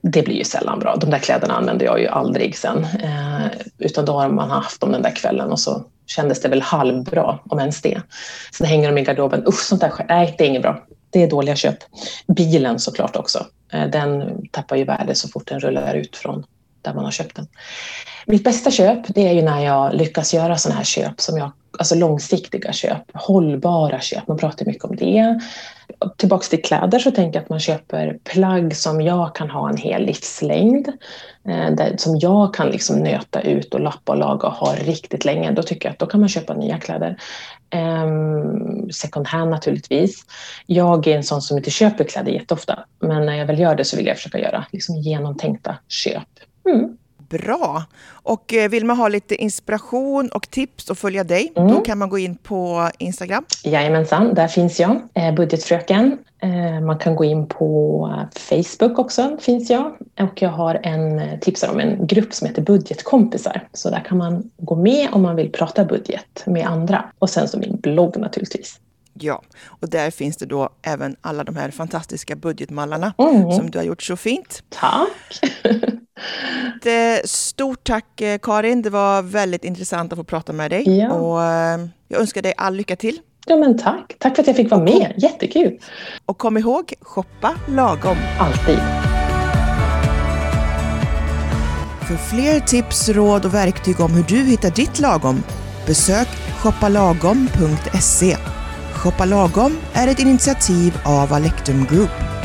Det 0.02 0.24
blir 0.24 0.36
ju 0.36 0.43
sällan 0.43 0.80
bra. 0.80 0.96
De 0.96 1.10
där 1.10 1.20
kläderna 1.20 1.54
använder 1.54 1.86
jag 1.86 2.00
ju 2.00 2.08
aldrig 2.08 2.58
sen. 2.58 2.84
Eh, 2.84 3.46
utan 3.78 4.06
då 4.06 4.13
har 4.13 4.30
man 4.30 4.50
haft 4.50 4.82
dem 4.82 4.91
den 4.91 5.02
där 5.02 5.15
kvällen 5.15 5.52
och 5.52 5.60
så 5.60 5.84
kändes 6.08 6.41
det 6.41 6.50
väl 6.50 6.62
halvbra, 6.62 7.39
om 7.50 7.60
ens 7.60 7.82
det. 7.82 8.02
Sen 8.54 8.67
hänger 8.67 8.91
de 8.91 9.02
i 9.02 9.04
garderoben. 9.04 9.43
Usch, 9.48 9.62
sånt 9.62 9.82
där, 9.82 9.91
nej, 10.10 10.36
det 10.38 10.43
är 10.43 10.48
inget 10.48 10.62
bra. 10.62 10.84
Det 11.10 11.24
är 11.24 11.30
dåliga 11.30 11.56
köp. 11.56 11.78
Bilen 12.28 12.80
såklart 12.80 13.15
också. 13.15 13.46
Eh, 13.74 13.88
den 13.88 14.42
tappar 14.52 14.76
ju 14.76 14.84
värde 14.84 15.16
så 15.16 15.28
fort 15.28 15.48
den 15.48 15.60
rullar 15.60 15.94
ut 15.94 16.16
från 16.16 16.44
där 16.82 16.94
man 16.94 17.06
har 17.06 17.12
köpt 17.12 17.36
den. 17.36 17.48
Mitt 18.26 18.44
bästa 18.44 18.72
köp 18.72 19.00
det 19.08 19.28
är 19.28 19.34
ju 19.34 19.42
när 19.42 19.66
jag 19.66 19.94
lyckas 19.94 20.34
göra 20.34 20.58
sådana 20.58 20.78
här 20.78 20.86
köp 20.86 21.22
som 21.22 21.38
jag 21.38 21.52
alltså 21.78 21.96
långsiktiga 21.96 22.74
köp, 22.74 23.02
hållbara 23.14 24.00
köp. 24.00 24.28
Man 24.28 24.38
pratar 24.38 24.66
mycket 24.66 24.84
om 24.84 24.96
det. 24.96 25.40
Tillbaks 26.18 26.50
till 26.50 26.62
kläder 26.62 27.00
så 27.00 27.12
tänker 27.12 27.40
jag 27.40 27.44
att 27.44 27.50
man 27.50 27.60
köper 27.60 28.20
plagg 28.24 28.76
som 28.76 29.02
jag 29.02 29.36
kan 29.36 29.50
ha 29.50 29.70
en 29.70 29.78
hel 29.78 30.06
livslängd. 30.06 30.88
Eh, 31.48 31.96
som 31.98 32.18
jag 32.18 32.54
kan 32.54 32.70
liksom 32.70 33.00
nöta 33.00 33.42
ut 33.42 33.74
och 33.74 33.80
lappa 33.80 34.12
och 34.12 34.18
laga 34.18 34.48
och 34.48 34.54
ha 34.54 34.76
riktigt 34.76 35.26
länge. 35.26 35.52
Då 35.52 35.64
tycker 35.64 35.90
jag 35.90 35.94
att 35.94 36.00
då 36.00 36.06
kan 36.06 36.20
man 36.20 36.30
köpa 36.30 36.54
nya 36.54 36.78
kläder. 36.78 37.18
Um, 37.76 38.92
second 38.92 39.28
hand 39.28 39.52
naturligtvis. 39.52 40.26
Jag 40.66 41.08
är 41.08 41.18
en 41.18 41.24
sån 41.24 41.42
som 41.42 41.58
inte 41.58 41.72
köper 41.72 42.04
kläder 42.04 42.32
jätteofta. 42.32 42.86
Men 43.00 43.26
när 43.26 43.36
jag 43.36 43.46
väl 43.46 43.60
gör 43.60 43.76
det 43.76 43.86
så 43.86 43.98
vill 43.98 44.06
jag 44.06 44.18
försöka 44.18 44.40
göra 44.40 44.66
liksom 44.72 44.96
genomtänkta 44.96 45.78
köp. 45.88 46.28
Mm. 46.70 46.98
Bra! 47.30 47.84
Och 48.10 48.54
eh, 48.54 48.70
vill 48.70 48.86
man 48.86 48.98
ha 48.98 49.08
lite 49.08 49.36
inspiration 49.36 50.30
och 50.30 50.50
tips 50.50 50.90
och 50.90 50.98
följa 50.98 51.24
dig, 51.24 51.54
mm. 51.56 51.72
då 51.72 51.82
kan 51.82 51.98
man 51.98 52.10
gå 52.10 52.18
in 52.18 52.36
på 52.36 52.90
Instagram. 52.98 53.46
Jajamensan, 53.63 54.34
där 54.34 54.48
finns 54.48 54.80
jag. 54.80 55.02
Eh, 55.13 55.34
budgetfröken. 55.34 56.18
Eh, 56.42 56.82
man 56.82 56.98
kan 56.98 57.16
gå 57.16 57.24
in 57.24 57.48
på 57.48 58.28
Facebook 58.36 59.00
också, 59.00 59.38
finns 59.42 59.70
jag. 59.70 59.98
Och 60.20 60.42
jag 60.42 60.50
har 60.50 60.80
en, 60.84 61.40
tipsar 61.40 61.72
om 61.72 61.80
en 61.80 62.08
grupp 62.08 62.34
som 62.34 62.48
heter 62.48 62.62
Budgetkompisar. 62.62 63.68
Så 63.74 63.90
där 63.90 64.00
kan 64.00 64.18
man 64.18 64.50
gå 64.58 64.76
med 64.76 65.10
om 65.12 65.22
man 65.22 65.36
vill 65.36 65.52
prata 65.52 65.86
budget 65.86 66.44
med 66.46 66.68
andra. 66.68 67.06
Och 67.20 67.30
sen 67.30 67.48
så 67.48 67.60
min 67.60 67.78
blogg 67.78 68.18
naturligtvis. 68.18 68.80
Ja, 69.24 69.42
och 69.82 69.90
där 69.90 70.12
finns 70.12 70.38
det 70.38 70.46
då 70.46 70.70
även 70.82 71.16
alla 71.22 71.44
de 71.44 71.56
här 71.56 71.72
fantastiska 71.72 72.36
budgetmallarna 72.36 73.14
mm. 73.18 73.52
som 73.52 73.72
du 73.72 73.78
har 73.78 73.86
gjort 73.86 74.04
så 74.04 74.18
fint. 74.18 74.64
Tack! 74.70 75.42
Stort 77.24 77.84
tack 77.84 78.22
eh, 78.22 78.40
Karin, 78.42 78.82
det 78.82 78.90
var 78.90 79.22
väldigt 79.22 79.64
intressant 79.64 80.14
att 80.14 80.18
få 80.18 80.24
prata 80.24 80.54
med 80.54 80.72
dig. 80.72 81.00
Ja. 81.00 81.14
Och 81.14 81.44
eh, 81.44 81.80
jag 82.08 82.22
önskar 82.22 82.42
dig 82.42 82.54
all 82.58 82.76
lycka 82.76 82.96
till. 82.96 83.20
Ja 83.46 83.56
men 83.56 83.78
tack, 83.78 84.16
tack 84.20 84.36
för 84.36 84.44
att 84.44 84.48
jag 84.48 84.56
fick 84.56 84.72
vara 84.72 84.84
med, 84.84 85.14
jättekul! 85.18 85.80
Och 86.26 86.38
kom 86.38 86.58
ihåg, 86.58 86.94
shoppa 87.02 87.56
lagom. 87.68 88.18
Alltid! 88.40 88.80
För 92.08 92.16
fler 92.16 92.60
tips, 92.60 93.10
råd 93.10 93.46
och 93.46 93.54
verktyg 93.54 94.00
om 94.00 94.12
hur 94.12 94.24
du 94.24 94.36
hittar 94.36 94.72
ditt 94.72 95.00
lagom, 95.00 95.44
besök 95.86 96.28
shoppalagom.se. 96.62 98.57
Shoppa 98.98 99.26
lagom 99.26 99.78
är 99.94 100.08
ett 100.08 100.20
initiativ 100.20 100.98
av 101.06 101.34
Alectum 101.34 101.86
Group. 101.86 102.37